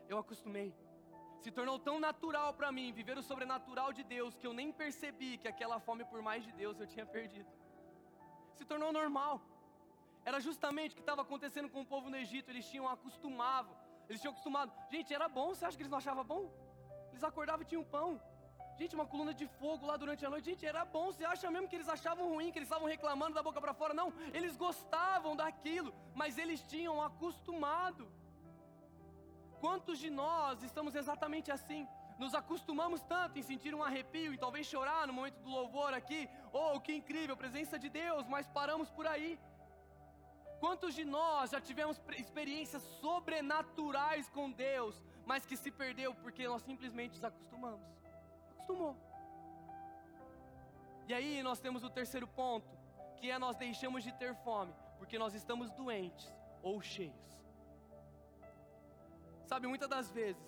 Eu 0.09 0.19
acostumei. 0.19 0.75
Se 1.43 1.51
tornou 1.51 1.79
tão 1.79 1.99
natural 1.99 2.55
para 2.55 2.71
mim 2.77 2.93
viver 2.93 3.17
o 3.19 3.23
sobrenatural 3.23 3.93
de 3.93 4.05
Deus 4.05 4.37
que 4.37 4.47
eu 4.47 4.53
nem 4.53 4.71
percebi 4.73 5.31
que 5.39 5.49
aquela 5.49 5.79
fome 5.81 6.05
por 6.05 6.21
mais 6.23 6.45
de 6.45 6.53
Deus 6.53 6.79
eu 6.81 6.87
tinha 6.87 7.05
perdido. 7.05 7.51
Se 8.55 8.65
tornou 8.65 8.93
normal. 8.93 9.41
Era 10.25 10.39
justamente 10.41 10.93
o 10.93 10.97
que 10.99 11.03
estava 11.03 11.23
acontecendo 11.23 11.69
com 11.69 11.81
o 11.81 11.87
povo 11.87 12.09
no 12.09 12.17
Egito. 12.17 12.51
Eles 12.51 12.69
tinham 12.69 12.89
acostumado. 12.89 13.71
Eles 14.09 14.21
tinham 14.21 14.33
acostumado. 14.33 14.73
Gente, 14.91 15.13
era 15.13 15.29
bom. 15.29 15.49
Você 15.49 15.65
acha 15.65 15.77
que 15.77 15.83
eles 15.83 15.91
não 15.91 15.99
achavam 15.99 16.25
bom? 16.25 16.45
Eles 17.11 17.25
acordavam 17.25 17.63
e 17.63 17.71
tinham 17.73 17.85
pão. 17.85 18.21
Gente, 18.83 18.97
uma 18.99 19.07
coluna 19.11 19.33
de 19.41 19.47
fogo 19.61 19.87
lá 19.89 19.97
durante 20.03 20.23
a 20.27 20.31
noite. 20.33 20.47
Gente, 20.51 20.65
era 20.71 20.85
bom. 20.95 21.05
Você 21.09 21.25
acha 21.33 21.49
mesmo 21.55 21.69
que 21.69 21.77
eles 21.79 21.91
achavam 21.97 22.25
ruim, 22.33 22.51
que 22.51 22.59
eles 22.59 22.69
estavam 22.69 22.89
reclamando 22.95 23.35
da 23.39 23.43
boca 23.49 23.61
para 23.65 23.75
fora? 23.81 23.95
Não, 24.01 24.09
eles 24.39 24.57
gostavam 24.57 25.35
daquilo, 25.43 25.91
mas 26.21 26.37
eles 26.43 26.63
tinham 26.73 26.97
acostumado. 27.09 28.05
Quantos 29.61 30.01
de 30.05 30.11
nós 30.11 30.65
estamos 30.69 30.97
exatamente 31.03 31.53
assim? 31.57 31.87
Nos 32.23 32.35
acostumamos 32.41 33.01
tanto 33.15 33.39
em 33.39 33.45
sentir 33.51 33.73
um 33.73 33.85
arrepio, 33.89 34.35
em 34.35 34.43
talvez 34.47 34.67
chorar 34.67 35.07
no 35.07 35.13
momento 35.19 35.39
do 35.47 35.55
louvor 35.59 35.95
aqui. 36.01 36.21
Oh, 36.53 36.81
que 36.81 36.93
incrível, 37.01 37.37
presença 37.45 37.79
de 37.79 37.89
Deus, 37.89 38.27
mas 38.27 38.49
paramos 38.61 38.91
por 38.91 39.07
aí. 39.07 39.39
Quantos 40.65 40.93
de 41.01 41.05
nós 41.05 41.51
já 41.55 41.61
tivemos 41.61 42.03
experiências 42.25 42.83
sobrenaturais 43.01 44.29
com 44.29 44.51
Deus, 44.51 45.01
mas 45.25 45.47
que 45.47 45.57
se 45.65 45.71
perdeu 45.71 46.13
porque 46.17 46.49
nós 46.49 46.63
simplesmente 46.63 47.13
desacostumamos? 47.13 48.02
Acostumou. 48.63 48.97
E 51.09 51.13
aí 51.13 51.43
nós 51.43 51.59
temos 51.59 51.83
o 51.83 51.91
terceiro 51.91 52.27
ponto, 52.27 52.71
que 53.17 53.31
é 53.31 53.39
nós 53.39 53.57
deixamos 53.57 54.05
de 54.05 54.13
ter 54.13 54.35
fome, 54.37 54.73
porque 54.99 55.19
nós 55.19 55.35
estamos 55.35 55.71
doentes 55.73 56.33
ou 56.63 56.81
cheios. 56.81 57.15
Sabe, 59.45 59.67
muitas 59.67 59.89
das 59.89 60.11
vezes 60.11 60.43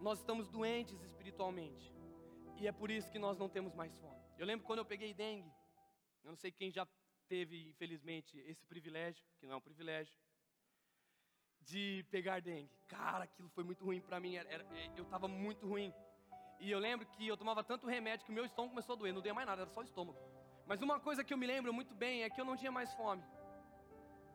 nós 0.00 0.18
estamos 0.18 0.48
doentes 0.48 1.00
espiritualmente, 1.02 1.94
e 2.56 2.66
é 2.66 2.72
por 2.72 2.90
isso 2.90 3.10
que 3.10 3.18
nós 3.18 3.38
não 3.38 3.48
temos 3.48 3.74
mais 3.74 3.96
fome. 3.98 4.20
Eu 4.36 4.44
lembro 4.44 4.66
quando 4.66 4.80
eu 4.80 4.84
peguei 4.84 5.14
dengue, 5.14 5.50
eu 6.24 6.30
não 6.30 6.36
sei 6.36 6.50
quem 6.50 6.70
já 6.70 6.86
teve, 7.28 7.68
infelizmente, 7.68 8.38
esse 8.40 8.64
privilégio, 8.66 9.24
que 9.38 9.46
não 9.46 9.54
é 9.54 9.56
um 9.56 9.60
privilégio, 9.60 10.14
de 11.60 12.04
pegar 12.10 12.40
dengue. 12.40 12.68
Cara, 12.88 13.24
aquilo 13.24 13.48
foi 13.50 13.62
muito 13.62 13.84
ruim 13.84 14.00
para 14.00 14.18
mim, 14.18 14.34
era, 14.34 14.50
era, 14.52 14.66
eu 14.96 15.04
estava 15.04 15.28
muito 15.28 15.66
ruim. 15.66 15.94
E 16.62 16.70
eu 16.70 16.78
lembro 16.78 17.04
que 17.04 17.26
eu 17.26 17.36
tomava 17.36 17.64
tanto 17.64 17.88
remédio 17.88 18.24
que 18.24 18.30
o 18.30 18.34
meu 18.34 18.44
estômago 18.44 18.74
começou 18.74 18.92
a 18.94 18.96
doer, 18.96 19.12
não 19.12 19.20
doía 19.20 19.34
mais 19.34 19.48
nada, 19.48 19.62
era 19.62 19.70
só 19.70 19.80
o 19.80 19.82
estômago. 19.82 20.16
Mas 20.64 20.80
uma 20.80 21.00
coisa 21.00 21.24
que 21.24 21.34
eu 21.34 21.36
me 21.36 21.44
lembro 21.44 21.74
muito 21.74 21.92
bem 21.92 22.22
é 22.22 22.30
que 22.30 22.40
eu 22.40 22.44
não 22.44 22.56
tinha 22.56 22.70
mais 22.70 22.94
fome. 22.94 23.24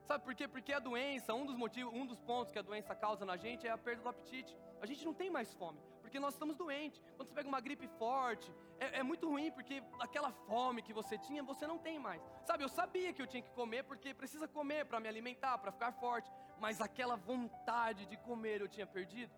Sabe 0.05 0.25
por 0.25 0.35
quê? 0.35 0.45
Porque 0.45 0.73
a 0.73 0.79
doença, 0.79 1.33
um 1.33 1.45
dos 1.45 1.55
motivos, 1.55 1.93
um 1.93 2.05
dos 2.05 2.19
pontos 2.19 2.51
que 2.51 2.59
a 2.59 2.61
doença 2.61 2.93
causa 2.93 3.23
na 3.25 3.37
gente 3.37 3.65
é 3.65 3.71
a 3.71 3.77
perda 3.77 4.03
do 4.03 4.09
apetite. 4.09 4.53
A 4.81 4.85
gente 4.85 5.05
não 5.05 5.13
tem 5.13 5.29
mais 5.29 5.53
fome, 5.53 5.79
porque 6.01 6.19
nós 6.19 6.33
estamos 6.33 6.57
doentes. 6.57 7.01
Quando 7.15 7.29
você 7.29 7.33
pega 7.33 7.47
uma 7.47 7.61
gripe 7.61 7.87
forte, 7.97 8.53
é, 8.77 8.99
é 8.99 9.03
muito 9.03 9.29
ruim, 9.29 9.49
porque 9.49 9.81
aquela 10.01 10.33
fome 10.49 10.81
que 10.81 10.91
você 10.91 11.17
tinha, 11.17 11.41
você 11.41 11.65
não 11.65 11.77
tem 11.77 11.97
mais. 11.97 12.21
Sabe, 12.45 12.61
eu 12.61 12.69
sabia 12.69 13.13
que 13.13 13.21
eu 13.21 13.27
tinha 13.27 13.41
que 13.41 13.51
comer, 13.51 13.83
porque 13.83 14.13
precisa 14.13 14.49
comer 14.49 14.85
para 14.85 14.99
me 14.99 15.07
alimentar, 15.07 15.57
para 15.59 15.71
ficar 15.71 15.93
forte. 15.93 16.29
Mas 16.59 16.81
aquela 16.81 17.15
vontade 17.15 18.05
de 18.05 18.17
comer 18.17 18.59
eu 18.59 18.67
tinha 18.67 18.85
perdido. 18.85 19.33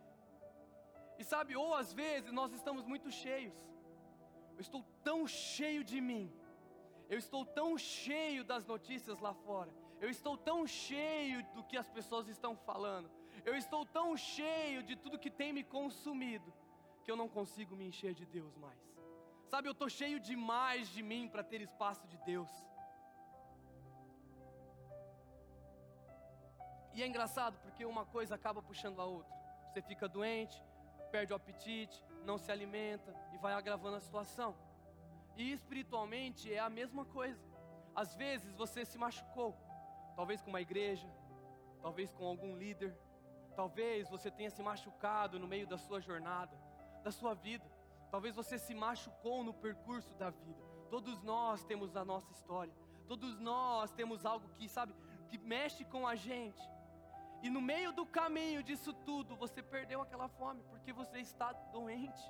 E 1.19 1.23
sabe, 1.23 1.55
ou 1.55 1.75
às 1.75 1.91
vezes 2.01 2.31
nós 2.31 2.51
estamos 2.53 2.85
muito 2.85 3.11
cheios. 3.11 3.53
Eu 4.55 4.61
estou 4.61 4.81
tão 5.03 5.27
cheio 5.27 5.83
de 5.83 5.99
mim. 6.09 6.25
Eu 7.13 7.17
estou 7.17 7.43
tão 7.45 7.77
cheio 7.77 8.43
das 8.43 8.65
notícias 8.65 9.19
lá 9.19 9.33
fora 9.33 9.71
eu 10.01 10.09
estou 10.09 10.37
tão 10.37 10.65
cheio 10.65 11.43
do 11.53 11.63
que 11.63 11.77
as 11.77 11.89
pessoas 11.89 12.27
estão 12.27 12.55
falando. 12.55 13.09
Eu 13.45 13.55
estou 13.55 13.85
tão 13.85 14.15
cheio 14.15 14.81
de 14.81 14.95
tudo 14.95 15.19
que 15.19 15.29
tem 15.29 15.51
me 15.51 15.63
consumido 15.63 16.53
que 17.03 17.11
eu 17.11 17.15
não 17.15 17.27
consigo 17.27 17.75
me 17.75 17.87
encher 17.87 18.13
de 18.13 18.25
Deus 18.25 18.55
mais. 18.55 18.79
Sabe, 19.47 19.67
eu 19.67 19.71
estou 19.71 19.89
cheio 19.89 20.19
demais 20.19 20.89
de 20.89 21.01
mim 21.01 21.27
para 21.27 21.43
ter 21.43 21.61
espaço 21.61 22.07
de 22.07 22.17
Deus. 22.19 22.49
E 26.93 27.03
é 27.03 27.07
engraçado 27.07 27.57
porque 27.59 27.85
uma 27.85 28.05
coisa 28.05 28.35
acaba 28.35 28.61
puxando 28.61 29.01
a 29.01 29.05
outra. 29.05 29.33
Você 29.67 29.81
fica 29.81 30.07
doente, 30.07 30.61
perde 31.09 31.33
o 31.33 31.35
apetite, 31.35 32.03
não 32.23 32.37
se 32.37 32.51
alimenta 32.51 33.13
e 33.33 33.37
vai 33.37 33.53
agravando 33.53 33.97
a 33.97 33.99
situação. 33.99 34.55
E 35.35 35.51
espiritualmente 35.51 36.53
é 36.53 36.59
a 36.59 36.69
mesma 36.69 37.05
coisa. 37.05 37.41
Às 37.95 38.15
vezes 38.15 38.53
você 38.55 38.85
se 38.85 38.97
machucou, 38.97 39.55
talvez 40.15 40.41
com 40.41 40.49
uma 40.49 40.61
igreja, 40.61 41.07
talvez 41.81 42.11
com 42.11 42.25
algum 42.25 42.55
líder, 42.55 42.95
talvez 43.55 44.09
você 44.09 44.29
tenha 44.31 44.49
se 44.49 44.61
machucado 44.61 45.39
no 45.39 45.47
meio 45.47 45.67
da 45.67 45.77
sua 45.77 45.99
jornada, 45.99 46.55
da 47.03 47.11
sua 47.11 47.33
vida, 47.33 47.65
talvez 48.11 48.35
você 48.35 48.57
se 48.57 48.73
machucou 48.73 49.43
no 49.43 49.53
percurso 49.53 50.13
da 50.15 50.29
vida. 50.29 50.61
Todos 50.89 51.21
nós 51.21 51.63
temos 51.63 51.95
a 51.95 52.03
nossa 52.03 52.31
história, 52.31 52.73
todos 53.07 53.39
nós 53.39 53.91
temos 53.91 54.25
algo 54.25 54.49
que, 54.57 54.67
sabe, 54.67 54.93
que 55.29 55.37
mexe 55.37 55.83
com 55.85 56.07
a 56.07 56.15
gente. 56.15 56.61
E 57.41 57.49
no 57.49 57.61
meio 57.61 57.91
do 57.91 58.05
caminho 58.05 58.61
disso 58.61 58.93
tudo, 58.93 59.35
você 59.35 59.61
perdeu 59.61 60.01
aquela 60.01 60.27
fome 60.27 60.61
porque 60.69 60.91
você 60.91 61.19
está 61.19 61.51
doente. 61.77 62.23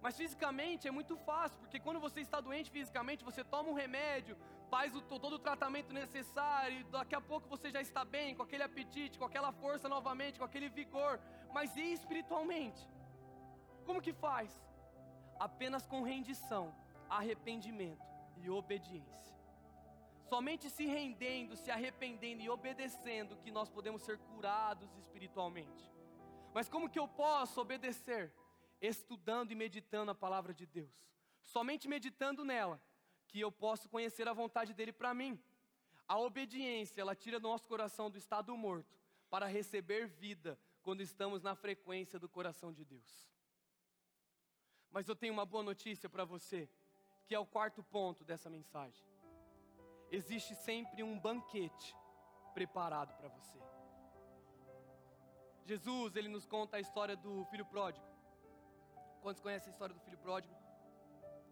Mas 0.00 0.16
fisicamente 0.16 0.86
é 0.86 0.90
muito 0.90 1.16
fácil, 1.16 1.58
porque 1.58 1.80
quando 1.80 1.98
você 1.98 2.20
está 2.20 2.40
doente 2.40 2.70
fisicamente, 2.70 3.24
você 3.24 3.42
toma 3.42 3.70
um 3.70 3.74
remédio, 3.74 4.36
faz 4.70 4.94
o, 4.94 5.00
todo 5.00 5.34
o 5.34 5.38
tratamento 5.38 5.92
necessário, 5.92 6.84
daqui 6.86 7.14
a 7.14 7.20
pouco 7.20 7.48
você 7.48 7.70
já 7.70 7.80
está 7.80 8.04
bem, 8.04 8.34
com 8.34 8.42
aquele 8.42 8.62
apetite, 8.62 9.18
com 9.18 9.24
aquela 9.24 9.50
força 9.50 9.88
novamente, 9.88 10.38
com 10.38 10.44
aquele 10.44 10.68
vigor. 10.68 11.18
Mas 11.52 11.76
e 11.76 11.92
espiritualmente? 11.92 12.88
Como 13.84 14.00
que 14.00 14.12
faz? 14.12 14.52
Apenas 15.40 15.86
com 15.86 16.02
rendição, 16.02 16.74
arrependimento 17.08 18.06
e 18.36 18.48
obediência. 18.50 19.37
Somente 20.28 20.68
se 20.68 20.84
rendendo, 20.84 21.56
se 21.56 21.70
arrependendo 21.70 22.42
e 22.42 22.50
obedecendo 22.50 23.36
que 23.38 23.50
nós 23.50 23.70
podemos 23.70 24.02
ser 24.02 24.18
curados 24.18 24.94
espiritualmente. 24.96 25.90
Mas 26.52 26.68
como 26.68 26.90
que 26.90 26.98
eu 26.98 27.08
posso 27.08 27.60
obedecer? 27.60 28.32
Estudando 28.80 29.52
e 29.52 29.54
meditando 29.54 30.10
a 30.10 30.14
palavra 30.14 30.52
de 30.52 30.66
Deus. 30.66 30.94
Somente 31.42 31.88
meditando 31.88 32.44
nela 32.44 32.80
que 33.26 33.40
eu 33.40 33.50
posso 33.50 33.88
conhecer 33.88 34.28
a 34.28 34.32
vontade 34.32 34.74
dele 34.74 34.92
para 34.92 35.14
mim. 35.14 35.40
A 36.06 36.18
obediência, 36.18 37.00
ela 37.00 37.14
tira 37.14 37.40
nosso 37.40 37.66
coração 37.66 38.10
do 38.10 38.18
estado 38.18 38.56
morto 38.56 38.98
para 39.30 39.46
receber 39.46 40.06
vida 40.06 40.58
quando 40.82 41.00
estamos 41.00 41.42
na 41.42 41.54
frequência 41.54 42.18
do 42.18 42.28
coração 42.28 42.72
de 42.72 42.84
Deus. 42.84 43.28
Mas 44.90 45.08
eu 45.08 45.16
tenho 45.16 45.32
uma 45.32 45.44
boa 45.44 45.62
notícia 45.62 46.08
para 46.08 46.24
você, 46.24 46.68
que 47.26 47.34
é 47.34 47.38
o 47.38 47.46
quarto 47.46 47.82
ponto 47.82 48.24
dessa 48.24 48.48
mensagem. 48.48 49.06
Existe 50.10 50.54
sempre 50.54 51.02
um 51.02 51.18
banquete 51.18 51.96
preparado 52.54 53.14
para 53.14 53.28
você. 53.28 53.58
Jesus, 55.64 56.16
ele 56.16 56.28
nos 56.28 56.46
conta 56.46 56.78
a 56.78 56.80
história 56.80 57.16
do 57.16 57.44
filho 57.46 57.66
pródigo. 57.66 58.06
Quantos 59.20 59.42
conhecem 59.42 59.68
a 59.68 59.72
história 59.72 59.94
do 59.94 60.00
filho 60.00 60.18
pródigo? 60.18 60.54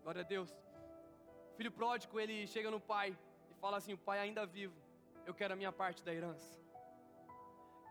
Glória 0.02 0.22
a 0.22 0.24
Deus 0.24 0.56
filho 1.56 1.72
pródigo, 1.72 2.20
ele 2.20 2.46
chega 2.46 2.70
no 2.70 2.78
pai 2.78 3.16
e 3.50 3.54
fala 3.54 3.78
assim: 3.78 3.94
O 3.94 3.98
pai 3.98 4.18
ainda 4.18 4.44
vivo, 4.44 4.76
eu 5.24 5.34
quero 5.34 5.54
a 5.54 5.56
minha 5.56 5.72
parte 5.72 6.04
da 6.04 6.12
herança. 6.12 6.60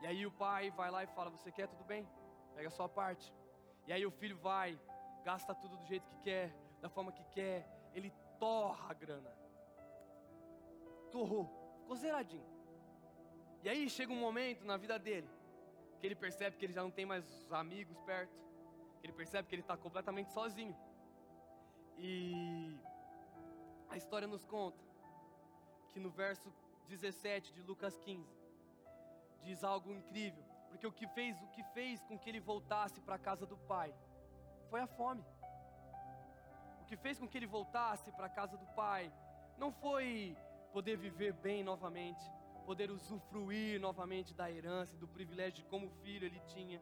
E 0.01 0.07
aí 0.07 0.25
o 0.25 0.31
pai 0.31 0.71
vai 0.71 0.91
lá 0.91 1.03
e 1.03 1.07
fala: 1.07 1.31
Você 1.31 1.51
quer? 1.51 1.67
Tudo 1.67 1.83
bem, 1.83 2.07
pega 2.55 2.67
a 2.67 2.71
sua 2.71 2.87
parte. 2.87 3.33
E 3.87 3.93
aí 3.93 4.05
o 4.05 4.11
filho 4.11 4.37
vai, 4.37 4.79
gasta 5.23 5.53
tudo 5.55 5.77
do 5.77 5.85
jeito 5.85 6.07
que 6.07 6.17
quer, 6.19 6.55
da 6.79 6.89
forma 6.89 7.11
que 7.11 7.23
quer, 7.25 7.67
ele 7.93 8.13
torra 8.39 8.91
a 8.91 8.93
grana. 8.93 9.44
Torrou, 11.15 11.45
ficou 11.79 11.95
zeradinho. 11.95 12.45
E 13.63 13.69
aí 13.69 13.89
chega 13.89 14.11
um 14.11 14.19
momento 14.27 14.65
na 14.65 14.75
vida 14.75 14.99
dele 14.99 15.29
que 15.97 16.05
ele 16.05 16.15
percebe 16.23 16.57
que 16.57 16.65
ele 16.65 16.73
já 16.73 16.83
não 16.83 16.91
tem 16.91 17.05
mais 17.05 17.25
amigos 17.51 17.97
perto, 18.01 18.35
que 18.99 19.05
ele 19.07 19.13
percebe 19.13 19.47
que 19.47 19.55
ele 19.55 19.61
está 19.61 19.77
completamente 19.77 20.33
sozinho. 20.33 20.75
E 21.97 22.77
a 23.89 23.95
história 23.95 24.27
nos 24.27 24.43
conta 24.43 24.83
que 25.93 26.01
no 26.01 26.09
verso 26.09 26.53
17 26.89 27.53
de 27.53 27.61
Lucas 27.61 27.97
15 27.99 28.29
diz 29.41 29.63
algo 29.63 29.89
incrível, 29.93 30.43
porque 30.67 30.85
o 30.85 30.91
que 30.91 31.07
fez, 31.07 31.41
o 31.41 31.47
que 31.47 31.63
fez 31.75 32.03
com 32.03 32.19
que 32.19 32.29
ele 32.29 32.41
voltasse 32.41 32.99
para 32.99 33.15
a 33.15 33.23
casa 33.29 33.45
do 33.45 33.57
pai 33.73 33.95
foi 34.69 34.81
a 34.81 34.87
fome. 34.87 35.23
O 36.81 36.85
que 36.85 36.97
fez 36.97 37.17
com 37.17 37.27
que 37.27 37.37
ele 37.37 37.47
voltasse 37.47 38.11
para 38.11 38.25
a 38.25 38.35
casa 38.41 38.57
do 38.57 38.67
pai 38.81 39.09
não 39.57 39.71
foi 39.71 40.37
poder 40.75 40.97
viver 40.97 41.31
bem 41.31 41.63
novamente, 41.63 42.21
poder 42.65 42.91
usufruir 42.91 43.79
novamente 43.79 44.33
da 44.33 44.51
herança, 44.51 44.97
do 44.97 45.07
privilégio 45.07 45.63
de 45.63 45.69
como 45.69 45.89
filho 46.03 46.25
ele 46.25 46.41
tinha. 46.47 46.81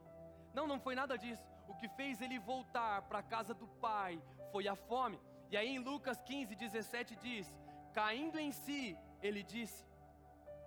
Não, 0.52 0.66
não 0.66 0.80
foi 0.80 0.96
nada 0.96 1.16
disso. 1.16 1.44
O 1.68 1.76
que 1.76 1.88
fez 1.90 2.20
ele 2.20 2.40
voltar 2.40 3.04
para 3.04 3.20
a 3.20 3.28
casa 3.36 3.54
do 3.54 3.68
pai 3.68 4.20
foi 4.52 4.68
a 4.68 4.76
fome. 4.76 5.20
E 5.52 5.56
aí 5.56 5.70
em 5.76 5.78
Lucas 5.78 6.20
15, 6.24 6.56
17 6.56 7.16
diz: 7.18 7.56
Caindo 7.94 8.40
em 8.40 8.52
si, 8.52 8.98
ele 9.22 9.44
disse: 9.44 9.86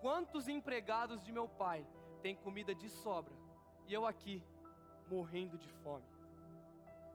Quantos 0.00 0.46
empregados 0.46 1.20
de 1.20 1.32
meu 1.32 1.48
pai 1.48 1.84
têm 2.22 2.36
comida 2.36 2.72
de 2.76 2.88
sobra 2.88 3.34
e 3.88 3.92
eu 3.92 4.06
aqui 4.06 4.40
morrendo 5.08 5.58
de 5.58 5.68
fome? 5.82 6.06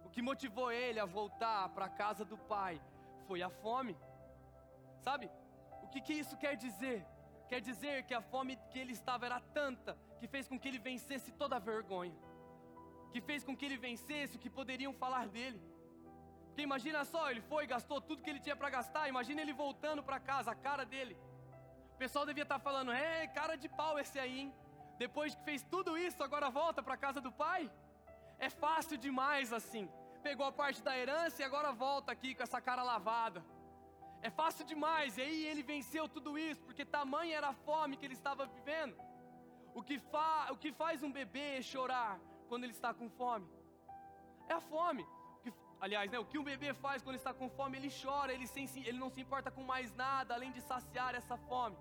O 0.03 0.09
que 0.09 0.21
motivou 0.21 0.73
ele 0.73 0.99
a 0.99 1.05
voltar 1.05 1.69
para 1.69 1.85
a 1.85 1.95
casa 2.03 2.25
do 2.25 2.37
pai 2.37 2.81
foi 3.27 3.41
a 3.41 3.49
fome. 3.49 3.95
Sabe? 4.99 5.31
Que, 5.91 6.01
que 6.01 6.13
isso 6.13 6.35
quer 6.37 6.55
dizer? 6.55 7.05
Quer 7.49 7.59
dizer 7.59 8.03
que 8.07 8.13
a 8.13 8.21
fome 8.21 8.57
que 8.71 8.79
ele 8.79 8.93
estava 8.93 9.25
era 9.25 9.39
tanta 9.39 9.97
que 10.19 10.27
fez 10.27 10.47
com 10.47 10.57
que 10.59 10.67
ele 10.67 10.79
vencesse 10.79 11.31
toda 11.31 11.55
a 11.57 11.59
vergonha, 11.59 12.15
que 13.11 13.19
fez 13.19 13.43
com 13.43 13.55
que 13.57 13.65
ele 13.65 13.77
vencesse 13.77 14.35
o 14.37 14.39
que 14.39 14.49
poderiam 14.49 14.93
falar 14.93 15.27
dele. 15.27 15.59
Porque 16.45 16.61
imagina 16.61 17.03
só, 17.03 17.29
ele 17.31 17.41
foi, 17.41 17.65
gastou 17.65 17.99
tudo 17.99 18.21
que 18.21 18.29
ele 18.29 18.39
tinha 18.39 18.55
para 18.55 18.69
gastar. 18.69 19.09
Imagina 19.09 19.41
ele 19.41 19.53
voltando 19.53 20.03
para 20.03 20.19
casa, 20.19 20.51
a 20.51 20.55
cara 20.55 20.85
dele. 20.85 21.17
O 21.93 21.97
pessoal 21.97 22.25
devia 22.25 22.43
estar 22.43 22.59
tá 22.59 22.65
falando: 22.67 22.91
é, 22.91 23.27
cara 23.27 23.55
de 23.55 23.69
pau 23.69 23.97
esse 23.99 24.19
aí, 24.19 24.39
hein? 24.41 24.53
Depois 24.97 25.33
que 25.33 25.43
fez 25.43 25.63
tudo 25.63 25.97
isso, 25.97 26.23
agora 26.23 26.49
volta 26.49 26.83
para 26.83 26.95
casa 26.95 27.19
do 27.19 27.31
pai? 27.31 27.71
É 28.37 28.49
fácil 28.49 28.97
demais 28.97 29.51
assim. 29.51 29.89
Pegou 30.21 30.45
a 30.45 30.51
parte 30.51 30.83
da 30.83 30.95
herança 30.97 31.41
e 31.41 31.45
agora 31.45 31.71
volta 31.71 32.11
aqui 32.11 32.35
com 32.35 32.43
essa 32.43 32.61
cara 32.61 32.83
lavada. 32.83 33.43
É 34.21 34.29
fácil 34.29 34.65
demais. 34.65 35.17
E 35.17 35.21
aí 35.21 35.45
ele 35.45 35.63
venceu 35.63 36.07
tudo 36.07 36.37
isso, 36.37 36.63
porque 36.63 36.85
tamanha 36.85 37.37
era 37.37 37.49
a 37.49 37.53
fome 37.53 37.97
que 37.97 38.05
ele 38.05 38.13
estava 38.13 38.45
vivendo. 38.45 38.95
O 39.73 39.81
que, 39.81 39.97
fa... 39.99 40.47
o 40.51 40.57
que 40.57 40.71
faz 40.71 41.01
um 41.01 41.11
bebê 41.11 41.61
chorar 41.61 42.19
quando 42.49 42.63
ele 42.65 42.73
está 42.73 42.93
com 42.93 43.09
fome? 43.09 43.47
É 44.47 44.53
a 44.53 44.61
fome. 44.61 45.05
Aliás, 45.79 46.11
né, 46.11 46.19
o 46.19 46.25
que 46.25 46.37
um 46.37 46.43
bebê 46.43 46.73
faz 46.73 47.01
quando 47.01 47.15
está 47.15 47.33
com 47.33 47.49
fome? 47.49 47.77
Ele 47.77 47.89
chora, 48.01 48.31
ele, 48.31 48.45
sem, 48.45 48.65
ele 48.85 48.99
não 48.99 49.09
se 49.09 49.19
importa 49.19 49.49
com 49.49 49.63
mais 49.63 49.93
nada 49.95 50.35
além 50.35 50.51
de 50.51 50.61
saciar 50.61 51.15
essa 51.15 51.37
fome. 51.37 51.77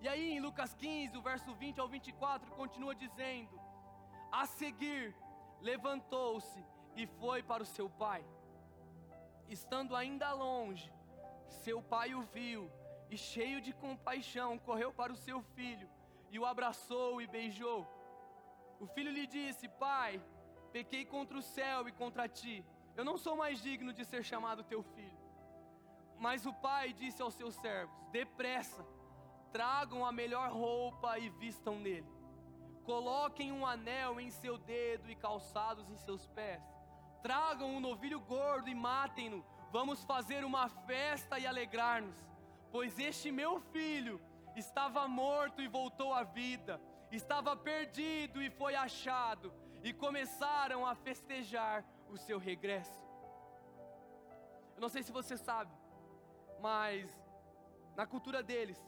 E 0.00 0.08
aí 0.08 0.32
em 0.32 0.40
Lucas 0.40 0.74
15, 0.74 1.16
o 1.16 1.22
verso 1.22 1.54
20 1.54 1.78
ao 1.80 1.88
24, 1.88 2.50
continua 2.52 2.94
dizendo: 2.94 3.60
A 4.32 4.44
seguir, 4.44 5.14
levantou-se 5.60 6.64
e 6.96 7.06
foi 7.06 7.42
para 7.42 7.62
o 7.62 7.66
seu 7.66 7.88
pai. 7.88 8.24
Estando 9.48 9.94
ainda 9.94 10.32
longe, 10.32 10.92
seu 11.48 11.82
pai 11.82 12.14
o 12.14 12.22
viu 12.22 12.70
e, 13.10 13.16
cheio 13.16 13.60
de 13.60 13.72
compaixão, 13.72 14.58
correu 14.58 14.92
para 14.92 15.12
o 15.12 15.16
seu 15.16 15.42
filho 15.42 15.88
e 16.30 16.38
o 16.38 16.46
abraçou 16.46 17.20
e 17.20 17.26
beijou. 17.26 17.86
O 18.80 18.86
filho 18.86 19.10
lhe 19.10 19.26
disse: 19.26 19.68
Pai, 19.68 20.22
pequei 20.72 21.04
contra 21.04 21.38
o 21.38 21.42
céu 21.42 21.88
e 21.88 21.92
contra 21.92 22.28
ti 22.28 22.64
eu 22.96 23.04
não 23.04 23.16
sou 23.18 23.36
mais 23.36 23.60
digno 23.60 23.92
de 23.92 24.04
ser 24.04 24.22
chamado 24.22 24.62
teu 24.62 24.82
filho. 24.82 25.18
Mas 26.18 26.46
o 26.46 26.52
pai 26.52 26.92
disse 26.92 27.20
aos 27.20 27.34
seus 27.34 27.54
servos: 27.56 27.96
Depressa, 28.12 28.86
tragam 29.52 30.04
a 30.06 30.12
melhor 30.12 30.50
roupa 30.52 31.18
e 31.18 31.28
vistam 31.28 31.78
nele. 31.78 32.08
Coloquem 32.84 33.50
um 33.50 33.66
anel 33.66 34.20
em 34.20 34.30
seu 34.30 34.58
dedo 34.58 35.10
e 35.10 35.16
calçados 35.16 35.90
em 35.90 35.96
seus 35.96 36.26
pés. 36.28 36.62
Tragam 37.22 37.68
um 37.68 37.80
novilho 37.80 38.20
gordo 38.20 38.68
e 38.68 38.74
matem-no. 38.74 39.44
Vamos 39.76 40.04
fazer 40.04 40.44
uma 40.44 40.68
festa 40.68 41.36
e 41.36 41.44
alegrar-nos, 41.44 42.14
pois 42.70 42.96
este 42.96 43.32
meu 43.32 43.58
filho 43.58 44.20
estava 44.54 45.08
morto 45.08 45.60
e 45.60 45.66
voltou 45.66 46.12
à 46.14 46.22
vida, 46.22 46.80
estava 47.10 47.56
perdido 47.56 48.40
e 48.40 48.48
foi 48.50 48.76
achado, 48.76 49.52
e 49.82 49.92
começaram 49.92 50.86
a 50.86 50.94
festejar 50.94 51.84
o 52.08 52.16
seu 52.16 52.38
regresso. 52.38 53.02
Eu 54.76 54.80
não 54.80 54.88
sei 54.88 55.02
se 55.02 55.10
você 55.10 55.36
sabe, 55.36 55.72
mas 56.60 57.10
na 57.96 58.06
cultura 58.06 58.44
deles, 58.44 58.80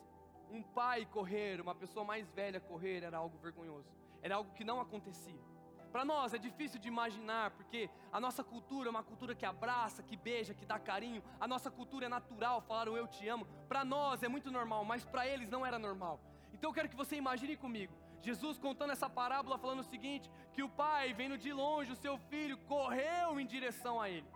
um 0.53 0.62
pai 0.62 1.05
correr, 1.05 1.61
uma 1.61 1.75
pessoa 1.75 2.05
mais 2.05 2.31
velha 2.31 2.61
correr 2.61 3.03
era 3.03 3.18
algo 3.18 3.37
vergonhoso, 3.38 3.92
era 4.22 4.37
algo 4.37 4.53
que 4.53 4.62
não 4.62 4.81
acontecia. 4.81 5.56
Para 5.96 6.04
nós 6.04 6.35
é 6.35 6.38
difícil 6.46 6.78
de 6.78 6.88
imaginar, 6.88 7.52
porque 7.52 7.88
a 8.12 8.20
nossa 8.20 8.44
cultura 8.44 8.87
é 8.87 8.90
uma 8.90 9.02
cultura 9.02 9.35
que 9.35 9.46
abraça, 9.46 10.02
que 10.02 10.14
beija, 10.14 10.52
que 10.52 10.66
dá 10.66 10.78
carinho. 10.78 11.22
A 11.40 11.48
nossa 11.48 11.70
cultura 11.70 12.04
é 12.04 12.09
natural, 12.11 12.61
falar 12.61 12.87
o 12.90 12.98
eu 12.98 13.06
te 13.09 13.26
amo. 13.26 13.46
Para 13.66 13.82
nós 13.82 14.22
é 14.22 14.28
muito 14.28 14.50
normal, 14.50 14.85
mas 14.85 15.06
para 15.06 15.26
eles 15.26 15.48
não 15.48 15.64
era 15.64 15.78
normal. 15.78 16.20
Então 16.52 16.68
eu 16.68 16.74
quero 16.74 16.90
que 16.90 16.94
você 17.02 17.16
imagine 17.16 17.56
comigo. 17.56 17.94
Jesus 18.20 18.59
contando 18.59 18.92
essa 18.92 19.09
parábola 19.09 19.56
falando 19.56 19.80
o 19.80 19.85
seguinte: 19.85 20.30
que 20.52 20.62
o 20.62 20.68
pai, 20.68 21.14
vendo 21.14 21.38
de 21.38 21.50
longe 21.50 21.90
o 21.92 21.96
seu 21.96 22.18
filho, 22.18 22.59
correu 22.74 23.40
em 23.40 23.46
direção 23.46 23.98
a 23.98 24.11
ele. 24.11 24.28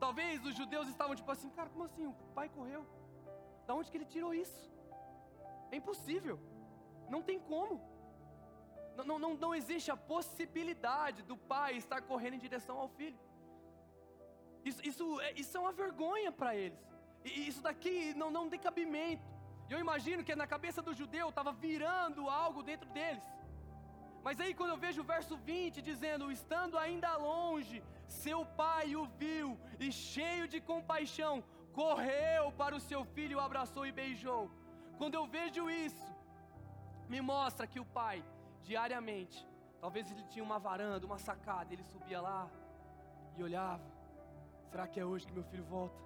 Talvez 0.00 0.44
os 0.44 0.56
judeus 0.56 0.88
estavam 0.88 1.14
tipo 1.14 1.30
assim, 1.30 1.50
cara, 1.50 1.70
como 1.70 1.84
assim? 1.84 2.04
O 2.08 2.14
pai 2.34 2.48
correu? 2.48 2.84
Da 3.64 3.76
onde 3.76 3.92
que 3.92 3.96
ele 3.96 4.06
tirou 4.06 4.34
isso? 4.34 4.68
É 5.70 5.76
impossível. 5.76 6.40
Não 7.08 7.22
tem 7.22 7.38
como. 7.38 7.80
Não, 9.04 9.18
não, 9.18 9.34
não 9.34 9.54
existe 9.54 9.90
a 9.90 9.96
possibilidade 9.96 11.22
do 11.22 11.36
pai 11.36 11.76
estar 11.76 12.00
correndo 12.02 12.34
em 12.34 12.38
direção 12.38 12.78
ao 12.78 12.88
filho. 12.88 13.18
Isso, 14.64 14.80
isso, 14.84 15.20
é, 15.20 15.32
isso 15.32 15.56
é 15.56 15.60
uma 15.60 15.72
vergonha 15.72 16.32
para 16.32 16.54
eles. 16.56 16.78
Isso 17.24 17.62
daqui 17.62 18.14
não, 18.14 18.30
não 18.30 18.48
tem 18.48 18.58
cabimento. 18.58 19.24
E 19.68 19.72
eu 19.72 19.78
imagino 19.78 20.24
que 20.24 20.34
na 20.34 20.46
cabeça 20.46 20.80
do 20.80 20.94
judeu 20.94 21.28
estava 21.28 21.52
virando 21.52 22.28
algo 22.28 22.62
dentro 22.62 22.88
deles. 22.90 23.24
Mas 24.26 24.40
aí 24.40 24.52
quando 24.54 24.70
eu 24.70 24.76
vejo 24.76 25.02
o 25.02 25.10
verso 25.14 25.36
20 25.36 25.82
dizendo: 25.82 26.30
Estando 26.32 26.76
ainda 26.76 27.16
longe, 27.16 27.82
seu 28.06 28.44
pai 28.44 28.96
o 28.96 29.04
viu 29.20 29.58
e 29.78 29.90
cheio 29.92 30.46
de 30.48 30.60
compaixão, 30.60 31.44
correu 31.72 32.50
para 32.52 32.74
o 32.74 32.80
seu 32.80 33.04
filho, 33.04 33.38
o 33.38 33.40
abraçou 33.40 33.86
e 33.86 33.92
beijou. 33.92 34.50
Quando 34.98 35.14
eu 35.14 35.26
vejo 35.26 35.68
isso, 35.70 36.06
me 37.08 37.20
mostra 37.20 37.66
que 37.66 37.78
o 37.78 37.84
pai 37.84 38.24
diariamente. 38.70 39.38
Talvez 39.82 40.10
ele 40.10 40.24
tinha 40.32 40.44
uma 40.48 40.58
varanda, 40.66 41.08
uma 41.10 41.18
sacada, 41.28 41.72
ele 41.72 41.84
subia 41.92 42.20
lá 42.28 42.42
e 43.36 43.42
olhava: 43.48 43.86
será 44.70 44.86
que 44.92 45.00
é 45.00 45.06
hoje 45.10 45.26
que 45.26 45.36
meu 45.38 45.46
filho 45.50 45.66
volta? 45.76 46.00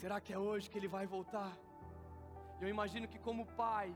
Será 0.00 0.16
que 0.24 0.32
é 0.36 0.38
hoje 0.48 0.68
que 0.70 0.78
ele 0.80 0.90
vai 0.96 1.06
voltar? 1.16 1.52
Eu 2.60 2.68
imagino 2.74 3.08
que, 3.12 3.18
como 3.26 3.50
pai, 3.62 3.88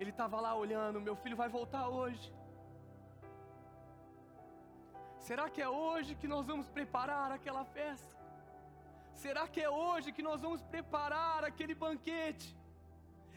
ele 0.00 0.12
estava 0.14 0.36
lá 0.46 0.52
olhando: 0.64 1.06
meu 1.08 1.16
filho 1.22 1.40
vai 1.42 1.48
voltar 1.58 1.84
hoje. 1.98 2.26
Será 5.26 5.44
que 5.54 5.60
é 5.66 5.68
hoje 5.68 6.14
que 6.20 6.28
nós 6.34 6.46
vamos 6.50 6.68
preparar 6.78 7.28
aquela 7.38 7.64
festa? 7.76 8.14
Será 9.22 9.42
que 9.52 9.60
é 9.60 9.70
hoje 9.82 10.12
que 10.16 10.24
nós 10.28 10.40
vamos 10.44 10.62
preparar 10.74 11.44
aquele 11.50 11.74
banquete? 11.74 12.48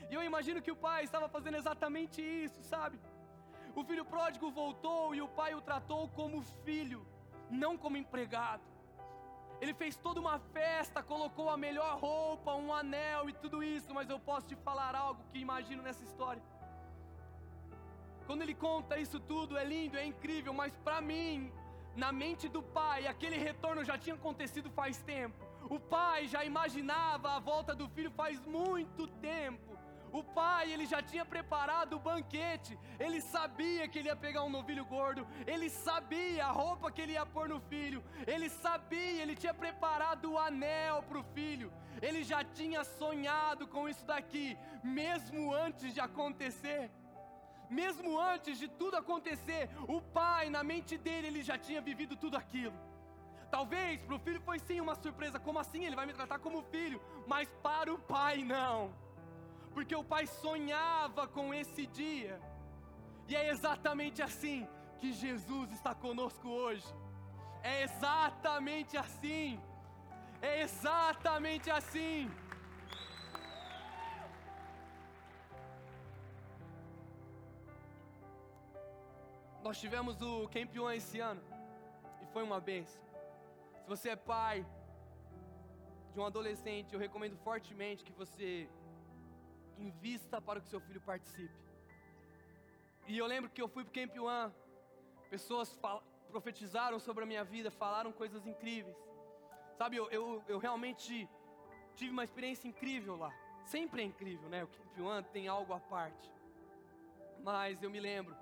E 0.10 0.14
eu 0.16 0.24
imagino 0.24 0.62
que 0.62 0.72
o 0.72 0.76
pai 0.76 1.04
estava 1.04 1.28
fazendo 1.28 1.58
exatamente 1.58 2.22
isso, 2.22 2.62
sabe? 2.64 3.00
O 3.76 3.84
filho 3.84 4.06
pródigo 4.06 4.52
voltou 4.52 5.16
e 5.16 5.22
o 5.22 5.28
pai 5.28 5.56
o 5.56 5.62
tratou 5.62 6.08
como 6.10 6.44
filho, 6.64 7.06
não 7.50 7.78
como 7.78 7.98
empregado. 7.98 8.64
Ele 9.62 9.74
fez 9.74 9.96
toda 9.96 10.20
uma 10.20 10.40
festa, 10.40 11.02
colocou 11.02 11.50
a 11.50 11.58
melhor 11.58 11.98
roupa, 11.98 12.54
um 12.54 12.74
anel 12.74 13.30
e 13.30 13.34
tudo 13.34 13.64
isso, 13.64 13.94
mas 13.94 14.10
eu 14.10 14.20
posso 14.20 14.48
te 14.48 14.56
falar 14.56 14.94
algo 14.94 15.24
que 15.32 15.40
imagino 15.40 15.82
nessa 15.82 16.04
história. 16.04 16.44
Quando 18.26 18.42
ele 18.42 18.54
conta 18.54 18.98
isso 18.98 19.20
tudo, 19.20 19.58
é 19.58 19.64
lindo, 19.64 19.98
é 19.98 20.06
incrível, 20.06 20.54
mas 20.54 20.76
para 20.78 21.02
mim, 21.02 21.52
na 21.96 22.12
mente 22.12 22.48
do 22.48 22.62
pai, 22.62 23.08
aquele 23.08 23.38
retorno 23.38 23.84
já 23.84 23.98
tinha 23.98 24.16
acontecido 24.16 24.70
faz 24.70 24.98
tempo. 25.02 25.44
O 25.70 25.80
pai 25.80 26.28
já 26.28 26.44
imaginava 26.44 27.32
a 27.32 27.40
volta 27.40 27.74
do 27.74 27.88
filho 27.90 28.12
faz 28.12 28.40
muito 28.46 29.08
tempo. 29.08 29.73
O 30.20 30.22
pai, 30.24 30.72
ele 30.72 30.86
já 30.86 31.02
tinha 31.02 31.26
preparado 31.26 31.94
o 31.96 32.00
banquete. 32.00 32.78
Ele 33.00 33.20
sabia 33.20 33.88
que 33.88 33.98
ele 33.98 34.10
ia 34.10 34.16
pegar 34.16 34.44
um 34.44 34.50
novilho 34.58 34.86
gordo. 34.86 35.28
Ele 35.54 35.70
sabia 35.72 36.46
a 36.46 36.52
roupa 36.52 36.92
que 36.92 37.02
ele 37.02 37.14
ia 37.14 37.26
pôr 37.26 37.50
no 37.50 37.60
filho. 37.72 38.04
Ele 38.28 38.48
sabia, 38.48 39.24
ele 39.24 39.36
tinha 39.36 39.56
preparado 39.56 40.32
o 40.32 40.38
anel 40.38 41.02
para 41.10 41.20
o 41.20 41.24
filho. 41.38 41.74
Ele 42.00 42.24
já 42.24 42.44
tinha 42.44 42.84
sonhado 42.84 43.66
com 43.68 43.90
isso 43.90 44.06
daqui, 44.06 44.56
mesmo 44.84 45.52
antes 45.52 45.92
de 45.96 46.00
acontecer. 46.00 46.92
Mesmo 47.68 48.20
antes 48.20 48.60
de 48.60 48.68
tudo 48.68 48.98
acontecer, 48.98 49.68
o 49.88 50.00
pai, 50.00 50.48
na 50.48 50.64
mente 50.64 50.96
dele, 50.96 51.28
ele 51.28 51.42
já 51.42 51.58
tinha 51.58 51.82
vivido 51.82 52.16
tudo 52.16 52.38
aquilo. 52.38 52.78
Talvez 53.50 54.00
para 54.02 54.16
o 54.16 54.20
filho 54.20 54.42
foi 54.42 54.60
sim 54.60 54.80
uma 54.80 54.94
surpresa. 54.94 55.40
Como 55.40 55.58
assim? 55.58 55.86
Ele 55.86 55.96
vai 55.96 56.06
me 56.06 56.14
tratar 56.14 56.38
como 56.38 56.62
filho. 56.76 57.02
Mas 57.26 57.50
para 57.64 57.92
o 57.92 57.98
pai, 57.98 58.44
não 58.44 59.03
porque 59.74 59.96
o 59.96 60.04
pai 60.04 60.26
sonhava 60.28 61.28
com 61.28 61.54
esse 61.54 61.86
dia. 61.88 62.40
E 63.28 63.36
é 63.36 63.50
exatamente 63.50 64.22
assim 64.22 64.68
que 65.00 65.12
Jesus 65.12 65.72
está 65.72 65.94
conosco 65.96 66.48
hoje. 66.48 66.88
É 67.64 67.84
exatamente 67.84 68.98
assim. 68.98 69.60
É 70.42 70.62
exatamente 70.62 71.70
assim. 71.72 72.30
Nós 79.64 79.80
tivemos 79.80 80.22
o 80.22 80.48
Camp 80.50 80.76
One 80.78 80.98
esse 80.98 81.20
ano 81.22 81.42
e 82.22 82.26
foi 82.34 82.44
uma 82.44 82.60
benção. 82.60 83.02
Se 83.82 83.88
você 83.88 84.10
é 84.10 84.16
pai 84.16 84.66
de 86.14 86.20
um 86.20 86.26
adolescente, 86.26 86.94
eu 86.94 87.00
recomendo 87.00 87.38
fortemente 87.38 88.04
que 88.04 88.12
você 88.12 88.70
invista 89.84 90.42
para 90.42 90.60
que 90.62 90.68
seu 90.68 90.80
filho 90.80 91.02
participe. 91.02 91.54
E 93.08 93.18
eu 93.18 93.26
lembro 93.26 93.50
que 93.50 93.62
eu 93.62 93.68
fui 93.68 93.84
para 93.84 93.92
o 93.92 93.94
Camp 93.94 94.18
One, 94.18 94.54
pessoas 95.30 95.78
profetizaram 96.30 97.00
sobre 97.00 97.24
a 97.24 97.28
minha 97.28 97.44
vida, 97.44 97.70
falaram 97.70 98.12
coisas 98.12 98.46
incríveis. 98.48 98.96
Sabe, 99.78 99.98
eu, 99.98 100.10
eu, 100.10 100.44
eu 100.48 100.58
realmente 100.58 101.30
tive 101.96 102.12
uma 102.12 102.24
experiência 102.24 102.68
incrível 102.68 103.16
lá. 103.16 103.32
Sempre 103.66 104.02
é 104.02 104.06
incrível, 104.06 104.48
né? 104.50 104.64
O 104.64 104.68
Camp 104.68 105.00
One 105.00 105.28
tem 105.32 105.48
algo 105.48 105.74
à 105.74 105.80
parte. 105.80 106.32
Mas 107.44 107.82
eu 107.84 107.90
me 107.90 108.00
lembro 108.00 108.36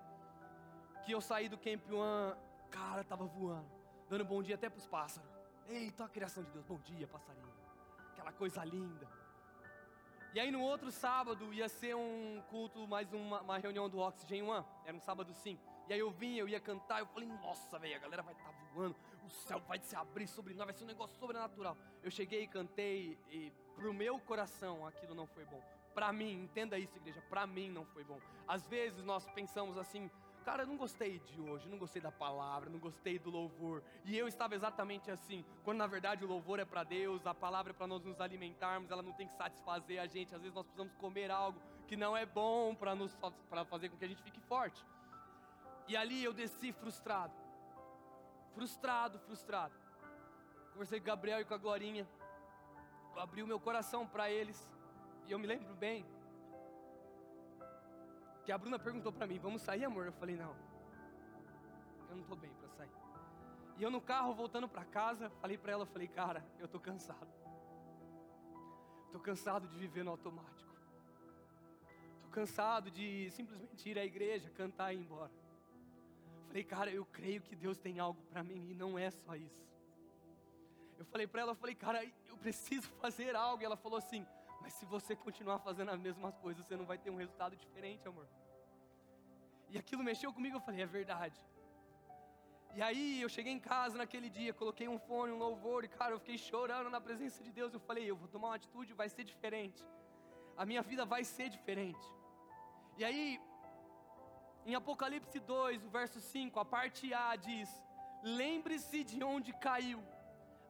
que 1.04 1.12
eu 1.12 1.22
saí 1.22 1.50
do 1.50 1.58
Camp 1.58 1.82
One, 1.92 2.36
cara, 2.70 3.04
tava 3.04 3.26
voando, 3.26 3.70
dando 4.10 4.24
bom 4.24 4.44
dia 4.44 4.56
até 4.56 4.70
para 4.70 4.78
os 4.78 4.88
pássaros. 4.88 5.30
Eita, 5.68 6.06
a 6.06 6.10
criação 6.10 6.44
de 6.44 6.52
Deus, 6.52 6.66
bom 6.66 6.80
dia, 6.80 7.08
passarinho. 7.08 7.52
Aquela 8.12 8.32
coisa 8.32 8.64
linda. 8.64 9.08
E 10.34 10.40
aí 10.40 10.50
no 10.50 10.62
outro 10.62 10.90
sábado 10.94 11.54
ia 11.54 11.68
ser 11.68 11.94
um 11.94 12.42
culto, 12.50 12.88
mais 12.88 13.12
uma, 13.12 13.42
uma 13.42 13.58
reunião 13.58 13.90
do 13.90 14.00
Oxygen 14.00 14.44
One. 14.44 14.66
Era 14.86 14.96
um 14.96 15.00
sábado 15.02 15.34
sim. 15.34 15.60
E 15.90 15.94
aí 15.94 16.00
eu 16.00 16.10
vim, 16.10 16.36
eu 16.36 16.48
ia 16.48 16.60
cantar, 16.60 17.02
eu 17.02 17.06
falei, 17.08 17.28
nossa, 17.28 17.78
velho, 17.78 17.98
a 17.98 18.00
galera 18.00 18.22
vai 18.22 18.34
estar 18.34 18.46
tá 18.46 18.56
voando, 18.74 18.96
o 19.26 19.30
céu 19.30 19.60
vai 19.68 19.78
se 19.80 19.94
abrir 19.94 20.28
sobre 20.28 20.54
nós, 20.54 20.66
vai 20.66 20.74
ser 20.74 20.86
um 20.86 20.88
negócio 20.88 21.18
sobrenatural. 21.20 21.76
Eu 22.02 22.10
cheguei 22.10 22.44
e 22.44 22.48
cantei, 22.48 23.20
e 23.30 23.52
pro 23.76 23.94
meu 23.94 24.20
coração 24.20 24.88
aquilo 24.88 25.14
não 25.14 25.28
foi 25.28 25.44
bom. 25.44 25.62
Para 25.94 26.14
mim, 26.14 26.44
entenda 26.44 26.80
isso, 26.80 26.96
igreja, 26.96 27.22
para 27.30 27.46
mim 27.46 27.70
não 27.70 27.84
foi 27.84 28.06
bom. 28.06 28.18
Às 28.48 28.66
vezes 28.68 29.04
nós 29.04 29.30
pensamos 29.32 29.78
assim, 29.78 30.10
Cara, 30.44 30.64
eu 30.64 30.68
não 30.68 30.76
gostei 30.76 31.20
de 31.20 31.40
hoje, 31.40 31.70
não 31.70 31.78
gostei 31.78 32.02
da 32.02 32.12
palavra, 32.12 32.70
não 32.70 32.80
gostei 32.80 33.20
do 33.20 33.30
louvor. 33.30 33.84
E 34.04 34.18
eu 34.18 34.28
estava 34.28 34.56
exatamente 34.56 35.12
assim, 35.12 35.46
quando 35.64 35.78
na 35.78 35.88
verdade 35.88 36.26
o 36.26 36.28
louvor 36.28 36.60
é 36.60 36.66
para 36.66 36.84
Deus, 36.84 37.28
a 37.28 37.34
palavra 37.34 37.72
é 37.72 37.74
para 37.74 37.86
nós 37.86 38.04
nos 38.04 38.20
alimentarmos, 38.20 38.90
ela 38.90 39.04
não 39.04 39.14
tem 39.14 39.28
que 39.28 39.36
satisfazer 39.36 40.02
a 40.02 40.08
gente. 40.08 40.34
Às 40.34 40.42
vezes 40.42 40.56
nós 40.56 40.66
precisamos 40.66 40.94
comer 40.96 41.30
algo 41.30 41.62
que 41.88 41.96
não 41.96 42.18
é 42.18 42.26
bom 42.26 42.74
para 42.74 42.96
nos 42.96 43.16
para 43.50 43.64
fazer 43.66 43.90
com 43.90 43.98
que 43.98 44.06
a 44.06 44.08
gente 44.08 44.24
fique 44.24 44.40
forte. 44.42 44.84
E 45.88 45.96
ali 45.96 46.24
eu 46.24 46.34
desci 46.34 46.72
frustrado. 46.72 47.34
Frustrado, 48.56 49.20
frustrado. 49.20 49.76
Conversei 50.72 51.00
com 51.00 51.04
o 51.04 51.08
Gabriel 51.08 51.42
e 51.42 51.46
com 51.46 51.54
a 51.54 51.58
Glorinha. 51.58 52.08
Eu 53.14 53.22
abri 53.22 53.44
o 53.44 53.48
meu 53.48 53.60
coração 53.60 54.08
para 54.08 54.32
eles. 54.32 54.72
E 55.28 55.32
eu 55.32 55.38
me 55.38 55.46
lembro 55.46 55.76
bem 55.76 56.06
que 58.44 58.52
a 58.52 58.58
Bruna 58.58 58.80
perguntou 58.80 59.12
para 59.12 59.28
mim: 59.28 59.40
Vamos 59.40 59.62
sair, 59.62 59.86
amor? 59.86 60.06
Eu 60.06 60.14
falei: 60.14 60.36
Não, 60.36 60.56
eu 62.10 62.16
não 62.16 62.22
estou 62.22 62.38
bem 62.38 62.52
para 62.54 62.70
sair. 62.70 62.92
E 63.78 63.84
eu 63.84 63.90
no 63.90 64.02
carro 64.02 64.34
voltando 64.34 64.68
para 64.68 64.86
casa, 64.86 65.30
falei 65.42 65.58
para 65.58 65.72
ela: 65.72 65.86
Falei, 65.86 66.08
cara, 66.08 66.46
eu 66.60 66.66
estou 66.66 66.80
cansado. 66.80 67.28
Estou 69.06 69.20
cansado 69.20 69.68
de 69.68 69.78
viver 69.78 70.04
no 70.04 70.12
automático. 70.12 70.72
cansado 72.32 72.90
de 72.90 73.30
simplesmente 73.32 73.90
ir 73.90 74.00
à 74.00 74.06
igreja, 74.06 74.50
cantar 74.52 74.94
e 74.94 74.98
ir 74.98 75.02
embora. 75.02 75.32
Falei, 76.48 76.64
cara, 76.64 76.92
eu 76.92 77.06
creio 77.06 77.42
que 77.42 77.56
Deus 77.56 77.78
tem 77.78 78.00
algo 78.00 78.22
para 78.30 78.44
mim 78.44 78.70
e 78.70 78.74
não 78.74 78.98
é 78.98 79.10
só 79.10 79.36
isso. 79.36 79.62
Eu 80.98 81.06
falei 81.06 81.26
para 81.26 81.42
ela, 81.42 81.56
falei, 81.56 81.76
cara, 81.76 82.04
eu 82.28 82.38
preciso 82.38 82.88
fazer 83.02 83.36
algo. 83.36 83.64
E 83.64 83.66
ela 83.66 83.76
falou 83.76 83.98
assim: 83.98 84.26
mas 84.62 84.74
se 84.74 84.86
você 84.86 85.16
continuar 85.16 85.60
fazendo 85.60 85.92
as 85.92 86.00
mesmas 86.00 86.36
coisas, 86.44 86.66
você 86.66 86.76
não 86.76 86.86
vai 86.86 86.98
ter 86.98 87.10
um 87.10 87.20
resultado 87.24 87.56
diferente, 87.56 88.08
amor. 88.08 88.28
E 89.70 89.78
aquilo 89.78 90.04
mexeu 90.04 90.32
comigo, 90.38 90.58
eu 90.58 90.62
falei, 90.62 90.82
é 90.82 90.86
verdade. 90.86 91.40
E 92.76 92.82
aí 92.82 93.22
eu 93.22 93.30
cheguei 93.36 93.52
em 93.52 93.60
casa 93.60 93.98
naquele 93.98 94.30
dia, 94.30 94.54
coloquei 94.54 94.88
um 94.88 95.00
fone, 95.08 95.32
um 95.34 95.38
louvor, 95.38 95.84
e 95.84 95.90
cara, 95.90 96.14
eu 96.14 96.20
fiquei 96.20 96.38
chorando 96.38 96.90
na 96.90 97.02
presença 97.02 97.44
de 97.44 97.52
Deus. 97.52 97.74
Eu 97.74 97.80
falei, 97.80 98.06
eu 98.10 98.16
vou 98.16 98.28
tomar 98.28 98.50
uma 98.50 98.56
atitude, 98.56 98.94
vai 98.94 99.10
ser 99.10 99.24
diferente. 99.24 99.84
A 100.58 100.66
minha 100.66 100.82
vida 100.82 101.06
vai 101.06 101.24
ser 101.24 101.50
diferente. 101.50 102.06
E 102.98 103.04
aí, 103.04 103.40
em 104.66 104.76
Apocalipse 104.76 105.40
2, 105.40 105.86
o 105.86 105.90
verso 105.90 106.20
5, 106.22 106.60
a 106.60 106.66
parte 106.66 107.14
A 107.14 107.36
diz: 107.36 107.70
Lembre-se 108.24 109.04
de 109.04 109.24
onde 109.24 109.52
caiu 109.54 110.02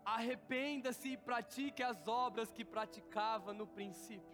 arrependa-se 0.06 1.10
e 1.10 1.18
pratique 1.18 1.84
as 1.84 2.08
obras 2.08 2.52
que 2.52 2.66
praticava 2.66 3.54
no 3.54 3.68
princípio. 3.68 4.32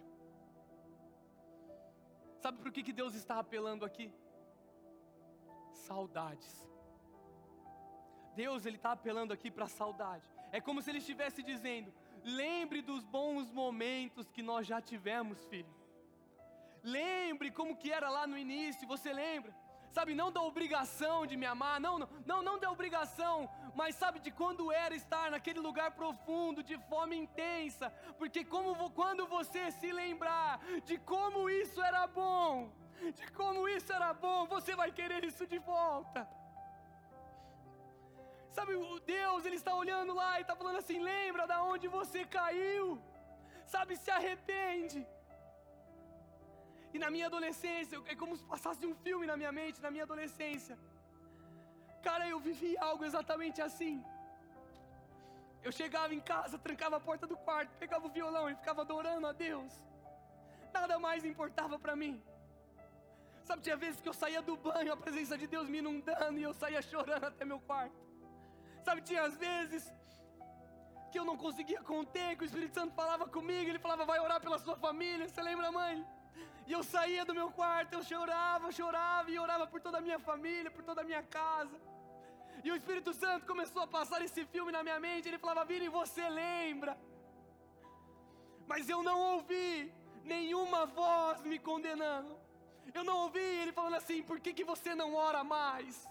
Sabe 2.38 2.58
por 2.58 2.70
que, 2.72 2.82
que 2.82 2.92
Deus 2.92 3.14
está 3.14 3.38
apelando 3.38 3.84
aqui? 3.84 4.12
Saudades. 5.72 6.66
Deus 8.34 8.64
ele 8.64 8.76
está 8.76 8.92
apelando 8.92 9.32
aqui 9.32 9.50
para 9.50 9.66
saudade. 9.66 10.24
É 10.52 10.60
como 10.60 10.80
se 10.80 10.90
ele 10.90 10.98
estivesse 10.98 11.42
dizendo: 11.42 11.92
lembre 12.22 12.80
dos 12.80 13.04
bons 13.04 13.50
momentos 13.50 14.30
que 14.30 14.42
nós 14.42 14.66
já 14.66 14.80
tivemos, 14.80 15.44
filho. 15.46 15.74
Lembre 16.82 17.50
como 17.50 17.76
que 17.76 17.90
era 17.90 18.08
lá 18.08 18.26
no 18.26 18.38
início. 18.38 18.86
Você 18.86 19.12
lembra? 19.12 19.52
sabe, 19.90 20.14
não 20.14 20.30
da 20.30 20.42
obrigação 20.42 21.26
de 21.26 21.36
me 21.36 21.46
amar, 21.46 21.80
não, 21.80 21.98
não, 21.98 22.08
não, 22.24 22.42
não 22.42 22.58
da 22.58 22.70
obrigação, 22.70 23.48
mas 23.78 23.94
sabe 24.02 24.18
de 24.24 24.30
quando 24.38 24.62
era 24.84 24.94
estar 25.02 25.26
naquele 25.34 25.60
lugar 25.66 25.88
profundo, 26.00 26.64
de 26.70 26.76
fome 26.90 27.16
intensa, 27.24 27.86
porque 28.20 28.40
como 28.54 28.70
quando 29.00 29.24
você 29.34 29.62
se 29.80 29.90
lembrar 30.00 30.50
de 30.88 30.96
como 31.12 31.40
isso 31.62 31.80
era 31.90 32.02
bom, 32.20 32.52
de 33.18 33.26
como 33.38 33.60
isso 33.76 33.92
era 33.98 34.10
bom, 34.24 34.40
você 34.54 34.74
vai 34.80 34.90
querer 34.98 35.22
isso 35.30 35.46
de 35.52 35.60
volta. 35.72 36.22
Sabe, 38.56 38.74
o 38.74 38.98
Deus, 39.16 39.44
Ele 39.46 39.58
está 39.62 39.72
olhando 39.82 40.12
lá 40.20 40.32
e 40.38 40.42
está 40.44 40.56
falando 40.60 40.78
assim: 40.82 40.98
lembra 41.12 41.46
da 41.52 41.58
onde 41.72 41.86
você 41.98 42.20
caiu, 42.38 42.84
sabe, 43.74 43.94
se 44.04 44.10
arrepende. 44.18 45.00
E 46.94 46.98
na 47.04 47.10
minha 47.14 47.26
adolescência, 47.30 47.96
é 48.12 48.16
como 48.22 48.36
se 48.40 48.44
passasse 48.52 48.84
um 48.90 48.96
filme 49.06 49.24
na 49.30 49.36
minha 49.40 49.52
mente, 49.60 49.84
na 49.86 49.92
minha 49.94 50.06
adolescência. 50.08 50.76
Cara, 52.02 52.28
eu 52.28 52.38
vivi 52.38 52.76
algo 52.78 53.04
exatamente 53.04 53.60
assim. 53.60 54.04
Eu 55.62 55.72
chegava 55.72 56.14
em 56.14 56.20
casa, 56.20 56.58
trancava 56.58 56.96
a 56.96 57.00
porta 57.00 57.26
do 57.26 57.36
quarto, 57.36 57.70
pegava 57.78 58.06
o 58.06 58.10
violão 58.10 58.48
e 58.48 58.54
ficava 58.54 58.82
adorando 58.82 59.26
a 59.26 59.32
Deus. 59.32 59.72
Nada 60.72 60.98
mais 60.98 61.24
importava 61.24 61.78
para 61.78 61.96
mim. 61.96 62.22
Sabe, 63.48 63.62
tinha 63.62 63.76
vezes 63.76 64.00
que 64.00 64.08
eu 64.08 64.12
saía 64.12 64.42
do 64.42 64.56
banho, 64.56 64.92
a 64.92 64.96
presença 64.96 65.36
de 65.36 65.46
Deus 65.46 65.68
me 65.68 65.78
inundando 65.78 66.38
e 66.38 66.42
eu 66.42 66.52
saía 66.52 66.82
chorando 66.82 67.24
até 67.24 67.44
meu 67.44 67.60
quarto. 67.60 67.96
Sabe, 68.84 69.00
tinha 69.02 69.22
às 69.22 69.36
vezes 69.36 69.92
que 71.10 71.18
eu 71.18 71.24
não 71.24 71.36
conseguia 71.36 71.82
conter, 71.82 72.36
que 72.36 72.44
o 72.44 72.48
Espírito 72.50 72.74
Santo 72.74 72.94
falava 72.94 73.26
comigo, 73.26 73.68
ele 73.70 73.78
falava, 73.78 74.04
vai 74.04 74.20
orar 74.20 74.40
pela 74.40 74.58
sua 74.58 74.76
família. 74.76 75.26
Você 75.26 75.42
lembra, 75.42 75.72
mãe? 75.72 76.06
E 76.66 76.72
eu 76.72 76.82
saía 76.82 77.24
do 77.24 77.34
meu 77.34 77.50
quarto, 77.50 77.94
eu 77.94 78.02
chorava, 78.04 78.70
chorava 78.70 79.30
e 79.30 79.38
orava 79.38 79.66
por 79.66 79.80
toda 79.80 79.98
a 79.98 80.00
minha 80.00 80.18
família, 80.18 80.70
por 80.70 80.84
toda 80.84 81.00
a 81.02 81.04
minha 81.10 81.22
casa. 81.22 81.76
E 82.62 82.70
o 82.70 82.76
Espírito 82.76 83.12
Santo 83.14 83.46
começou 83.46 83.82
a 83.82 83.86
passar 83.86 84.20
esse 84.22 84.44
filme 84.44 84.70
na 84.72 84.82
minha 84.82 85.00
mente. 85.06 85.28
Ele 85.28 85.38
falava: 85.38 85.64
Vini, 85.64 85.88
você 85.88 86.28
lembra? 86.28 86.98
Mas 88.66 88.88
eu 88.88 89.02
não 89.02 89.18
ouvi 89.34 89.92
nenhuma 90.24 90.84
voz 90.86 91.42
me 91.42 91.58
condenando. 91.58 92.36
Eu 92.92 93.04
não 93.04 93.16
ouvi 93.24 93.46
ele 93.62 93.72
falando 93.72 93.94
assim: 93.94 94.22
por 94.22 94.38
que, 94.40 94.52
que 94.52 94.64
você 94.72 94.94
não 94.94 95.14
ora 95.14 95.42
mais? 95.42 96.06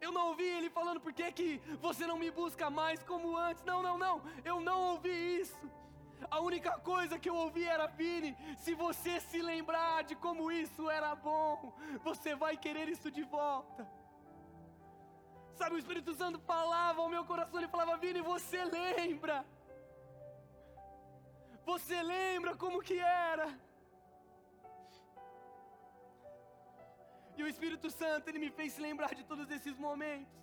Eu 0.00 0.10
não 0.10 0.28
ouvi 0.28 0.44
ele 0.44 0.70
falando 0.70 1.00
por 1.00 1.12
que, 1.12 1.30
que 1.30 1.48
você 1.80 2.06
não 2.06 2.18
me 2.18 2.30
busca 2.30 2.70
mais 2.70 3.02
como 3.02 3.36
antes. 3.36 3.62
Não, 3.64 3.82
não, 3.82 3.98
não. 3.98 4.22
Eu 4.44 4.58
não 4.60 4.78
ouvi 4.92 5.40
isso. 5.40 5.70
A 6.30 6.40
única 6.40 6.72
coisa 6.78 7.18
que 7.18 7.30
eu 7.30 7.34
ouvi 7.34 7.64
era: 7.64 7.86
Vini, 7.86 8.36
se 8.56 8.74
você 8.74 9.20
se 9.20 9.40
lembrar 9.40 10.02
de 10.04 10.14
como 10.14 10.50
isso 10.50 10.90
era 10.90 11.14
bom, 11.14 11.72
você 12.02 12.34
vai 12.34 12.56
querer 12.56 12.88
isso 12.88 13.10
de 13.10 13.22
volta. 13.22 13.88
Sabe, 15.54 15.74
o 15.74 15.78
Espírito 15.78 16.12
Santo 16.14 16.38
falava 16.40 17.00
ao 17.00 17.08
meu 17.08 17.24
coração, 17.24 17.58
ele 17.60 17.68
falava: 17.68 17.96
Vini, 17.96 18.20
você 18.20 18.64
lembra? 18.64 19.44
Você 21.64 22.02
lembra 22.02 22.56
como 22.56 22.82
que 22.82 22.98
era? 22.98 23.48
E 27.36 27.42
o 27.42 27.48
Espírito 27.48 27.90
Santo, 27.90 28.28
ele 28.28 28.38
me 28.38 28.50
fez 28.50 28.76
lembrar 28.76 29.14
de 29.14 29.24
todos 29.24 29.50
esses 29.50 29.78
momentos. 29.78 30.40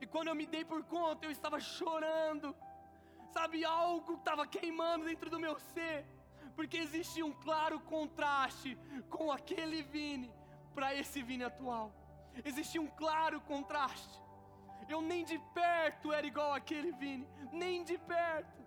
E 0.00 0.06
quando 0.06 0.28
eu 0.28 0.34
me 0.34 0.46
dei 0.46 0.64
por 0.64 0.82
conta, 0.84 1.26
eu 1.26 1.30
estava 1.30 1.58
chorando 1.60 2.54
sabe, 3.32 3.64
algo 3.64 4.14
estava 4.14 4.46
queimando 4.46 5.04
dentro 5.04 5.30
do 5.30 5.38
meu 5.38 5.58
ser, 5.72 6.04
porque 6.56 6.76
existia 6.76 7.24
um 7.24 7.32
claro 7.32 7.80
contraste 7.80 8.76
com 9.08 9.30
aquele 9.32 9.82
Vini 9.82 10.32
para 10.74 10.94
esse 10.94 11.22
Vini 11.22 11.44
atual. 11.44 11.92
Existia 12.44 12.80
um 12.80 12.90
claro 13.02 13.40
contraste. 13.40 14.18
Eu 14.88 15.00
nem 15.00 15.24
de 15.24 15.38
perto 15.54 16.12
era 16.12 16.26
igual 16.26 16.52
aquele 16.52 16.92
Vini, 16.92 17.26
nem 17.52 17.84
de 17.84 17.96
perto. 17.96 18.60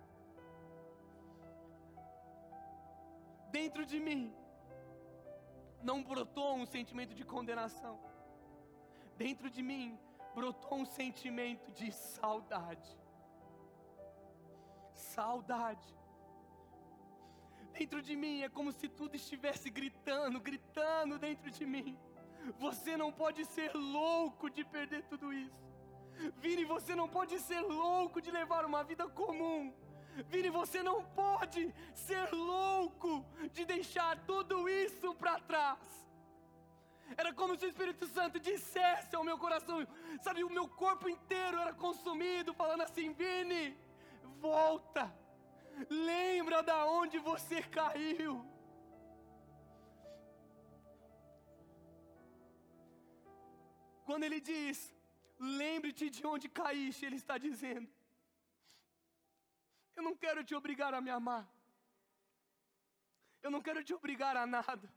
Dentro 3.50 3.84
de 3.86 4.00
mim 4.00 4.34
não 5.82 6.02
brotou 6.02 6.56
um 6.56 6.66
sentimento 6.66 7.14
de 7.14 7.24
condenação. 7.24 8.00
Dentro 9.16 9.48
de 9.50 9.62
mim 9.62 9.98
brotou 10.34 10.78
um 10.78 10.86
sentimento 10.86 11.70
de 11.72 11.92
saudade 11.92 13.03
saudade. 15.14 15.88
Dentro 17.78 18.00
de 18.08 18.14
mim 18.22 18.36
é 18.46 18.48
como 18.48 18.70
se 18.78 18.88
tudo 18.88 19.14
estivesse 19.22 19.68
gritando, 19.78 20.40
gritando 20.48 21.18
dentro 21.18 21.50
de 21.50 21.64
mim. 21.74 21.96
Você 22.58 22.96
não 23.02 23.10
pode 23.22 23.44
ser 23.54 23.70
louco 23.74 24.50
de 24.56 24.62
perder 24.64 25.02
tudo 25.12 25.32
isso. 25.32 25.62
Vini, 26.42 26.64
você 26.64 26.94
não 27.00 27.08
pode 27.08 27.38
ser 27.40 27.60
louco 27.60 28.20
de 28.24 28.30
levar 28.30 28.64
uma 28.64 28.82
vida 28.90 29.06
comum. 29.08 29.72
Vini, 30.32 30.50
você 30.60 30.82
não 30.82 30.98
pode 31.22 31.62
ser 32.06 32.26
louco 32.32 33.12
de 33.52 33.64
deixar 33.64 34.12
tudo 34.30 34.68
isso 34.68 35.14
para 35.14 35.40
trás. 35.40 35.80
Era 37.16 37.32
como 37.32 37.56
se 37.56 37.66
o 37.66 37.68
Espírito 37.68 38.06
Santo 38.06 38.38
dissesse 38.40 39.14
ao 39.14 39.24
meu 39.24 39.36
coração, 39.36 39.86
sabe, 40.22 40.44
o 40.44 40.50
meu 40.58 40.66
corpo 40.68 41.08
inteiro 41.08 41.58
era 41.58 41.74
consumido, 41.74 42.54
falando 42.54 42.82
assim: 42.82 43.12
Vini, 43.12 43.76
volta, 44.46 45.04
lembra 46.10 46.58
da 46.70 46.78
onde 47.00 47.18
você 47.30 47.58
caiu. 47.78 48.32
Quando 54.08 54.24
ele 54.28 54.40
diz, 54.52 54.78
lembre-te 55.60 56.06
de 56.16 56.22
onde 56.32 56.46
caíste, 56.60 57.06
ele 57.06 57.18
está 57.22 57.36
dizendo: 57.46 57.88
Eu 59.96 60.02
não 60.08 60.14
quero 60.24 60.44
te 60.48 60.54
obrigar 60.60 60.92
a 60.98 61.00
me 61.06 61.12
amar, 61.20 61.44
eu 63.44 63.50
não 63.54 63.62
quero 63.66 63.82
te 63.88 63.94
obrigar 63.98 64.36
a 64.42 64.46
nada, 64.56 64.88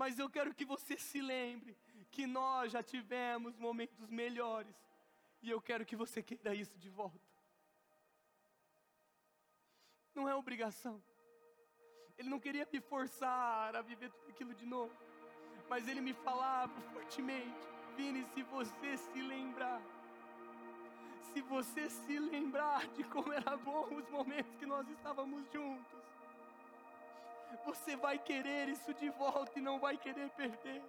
mas 0.00 0.18
eu 0.22 0.30
quero 0.36 0.54
que 0.58 0.66
você 0.74 0.96
se 1.08 1.20
lembre 1.34 1.76
que 2.14 2.26
nós 2.38 2.72
já 2.74 2.82
tivemos 2.92 3.58
momentos 3.68 4.08
melhores, 4.22 4.76
e 5.42 5.50
eu 5.54 5.60
quero 5.68 5.84
que 5.90 5.96
você 6.04 6.22
queira 6.28 6.54
isso 6.64 6.78
de 6.84 6.90
volta 7.00 7.27
não 10.18 10.28
é 10.28 10.34
obrigação. 10.34 11.00
Ele 12.18 12.28
não 12.28 12.40
queria 12.40 12.66
me 12.72 12.80
forçar 12.80 13.76
a 13.76 13.82
viver 13.82 14.10
tudo 14.10 14.30
aquilo 14.30 14.52
de 14.52 14.66
novo, 14.66 14.92
mas 15.70 15.86
ele 15.86 16.00
me 16.00 16.12
falava 16.12 16.80
fortemente: 16.92 17.64
Vini, 17.96 18.24
se 18.34 18.42
você 18.42 18.96
se 18.96 19.22
lembrar, 19.22 19.80
se 21.32 21.40
você 21.42 21.88
se 21.88 22.18
lembrar 22.18 22.84
de 22.96 23.04
como 23.04 23.32
era 23.32 23.56
bom 23.56 23.84
os 23.94 24.08
momentos 24.10 24.56
que 24.56 24.66
nós 24.66 24.88
estávamos 24.88 25.48
juntos, 25.52 25.98
você 27.64 27.94
vai 27.96 28.18
querer 28.18 28.68
isso 28.68 28.92
de 28.94 29.08
volta 29.10 29.56
e 29.58 29.62
não 29.62 29.78
vai 29.78 29.96
querer 29.96 30.28
perder. 30.30 30.82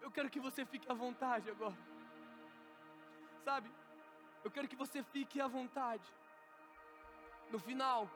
Eu 0.00 0.10
quero 0.10 0.30
que 0.30 0.38
você 0.38 0.64
fique 0.64 0.90
à 0.90 0.94
vontade 0.94 1.50
agora. 1.50 1.76
Sabe? 3.44 3.68
Eu 4.44 4.50
quero 4.50 4.68
que 4.68 4.76
você 4.76 5.02
fique 5.02 5.40
à 5.40 5.48
vontade. 5.48 6.06
No 7.50 7.58
final, 7.58 8.08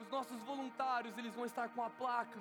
os 0.00 0.08
nossos 0.08 0.40
voluntários, 0.42 1.16
eles 1.16 1.34
vão 1.34 1.46
estar 1.46 1.68
com 1.70 1.82
a 1.82 1.90
placa. 1.90 2.38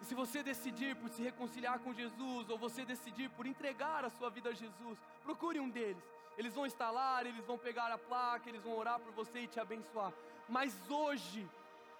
E 0.00 0.04
se 0.04 0.14
você 0.14 0.42
decidir 0.42 0.94
por 0.96 1.08
se 1.08 1.22
reconciliar 1.22 1.78
com 1.80 1.92
Jesus, 1.92 2.48
ou 2.48 2.56
você 2.58 2.84
decidir 2.84 3.28
por 3.30 3.46
entregar 3.46 4.04
a 4.04 4.10
sua 4.10 4.30
vida 4.30 4.50
a 4.50 4.52
Jesus, 4.52 4.98
procure 5.22 5.58
um 5.58 5.68
deles. 5.68 6.04
Eles 6.36 6.54
vão 6.54 6.66
lá, 6.92 7.20
eles 7.22 7.44
vão 7.46 7.58
pegar 7.58 7.90
a 7.92 7.98
placa, 7.98 8.48
eles 8.48 8.62
vão 8.62 8.76
orar 8.76 8.98
por 9.00 9.12
você 9.12 9.40
e 9.40 9.46
te 9.46 9.58
abençoar. 9.58 10.12
Mas 10.48 10.72
hoje, 10.90 11.48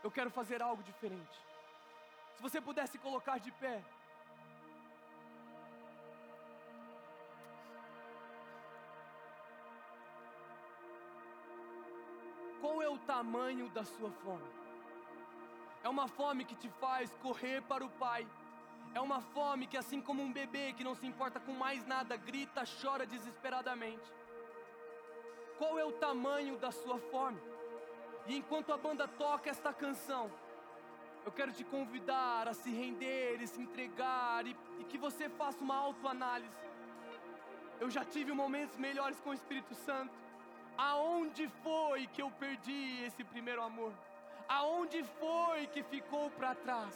eu 0.02 0.10
quero 0.10 0.30
fazer 0.30 0.60
algo 0.60 0.82
diferente. 0.82 1.38
Se 2.36 2.42
você 2.42 2.60
pudesse 2.60 2.98
colocar 2.98 3.38
de 3.38 3.50
pé. 3.52 3.82
O 12.94 12.98
tamanho 12.98 13.68
da 13.70 13.84
sua 13.84 14.10
fome? 14.10 14.48
É 15.82 15.88
uma 15.88 16.08
fome 16.08 16.44
que 16.44 16.54
te 16.54 16.68
faz 16.80 17.10
correr 17.22 17.60
para 17.62 17.84
o 17.84 17.90
Pai. 17.90 18.26
É 18.94 19.00
uma 19.00 19.20
fome 19.20 19.66
que, 19.66 19.76
assim 19.76 20.00
como 20.00 20.22
um 20.22 20.32
bebê 20.32 20.72
que 20.72 20.84
não 20.84 20.94
se 20.94 21.06
importa 21.06 21.40
com 21.40 21.52
mais 21.52 21.84
nada, 21.86 22.16
grita, 22.16 22.62
chora 22.80 23.04
desesperadamente. 23.04 24.08
Qual 25.58 25.78
é 25.78 25.84
o 25.84 25.92
tamanho 25.92 26.56
da 26.56 26.70
sua 26.70 26.98
fome? 27.10 27.40
E 28.26 28.36
enquanto 28.36 28.72
a 28.72 28.76
banda 28.76 29.06
toca 29.06 29.50
esta 29.50 29.72
canção, 29.72 30.30
eu 31.26 31.32
quero 31.32 31.52
te 31.52 31.64
convidar 31.64 32.48
a 32.48 32.54
se 32.54 32.70
render 32.70 33.42
e 33.42 33.46
se 33.46 33.60
entregar 33.60 34.46
e, 34.46 34.56
e 34.80 34.84
que 34.84 34.96
você 34.96 35.28
faça 35.28 35.62
uma 35.62 35.76
autoanálise. 35.76 36.56
Eu 37.80 37.90
já 37.90 38.04
tive 38.04 38.32
momentos 38.32 38.76
melhores 38.78 39.20
com 39.20 39.30
o 39.30 39.34
Espírito 39.34 39.74
Santo. 39.74 40.23
Aonde 40.76 41.48
foi 41.62 42.06
que 42.06 42.20
eu 42.20 42.30
perdi 42.30 43.04
esse 43.04 43.22
primeiro 43.24 43.62
amor? 43.62 43.92
Aonde 44.48 45.02
foi 45.20 45.66
que 45.68 45.82
ficou 45.82 46.30
para 46.30 46.54
trás? 46.54 46.94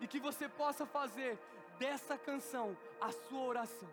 E 0.00 0.06
que 0.06 0.20
você 0.20 0.48
possa 0.48 0.86
fazer 0.86 1.38
dessa 1.78 2.16
canção 2.16 2.76
a 3.00 3.10
sua 3.10 3.40
oração. 3.40 3.88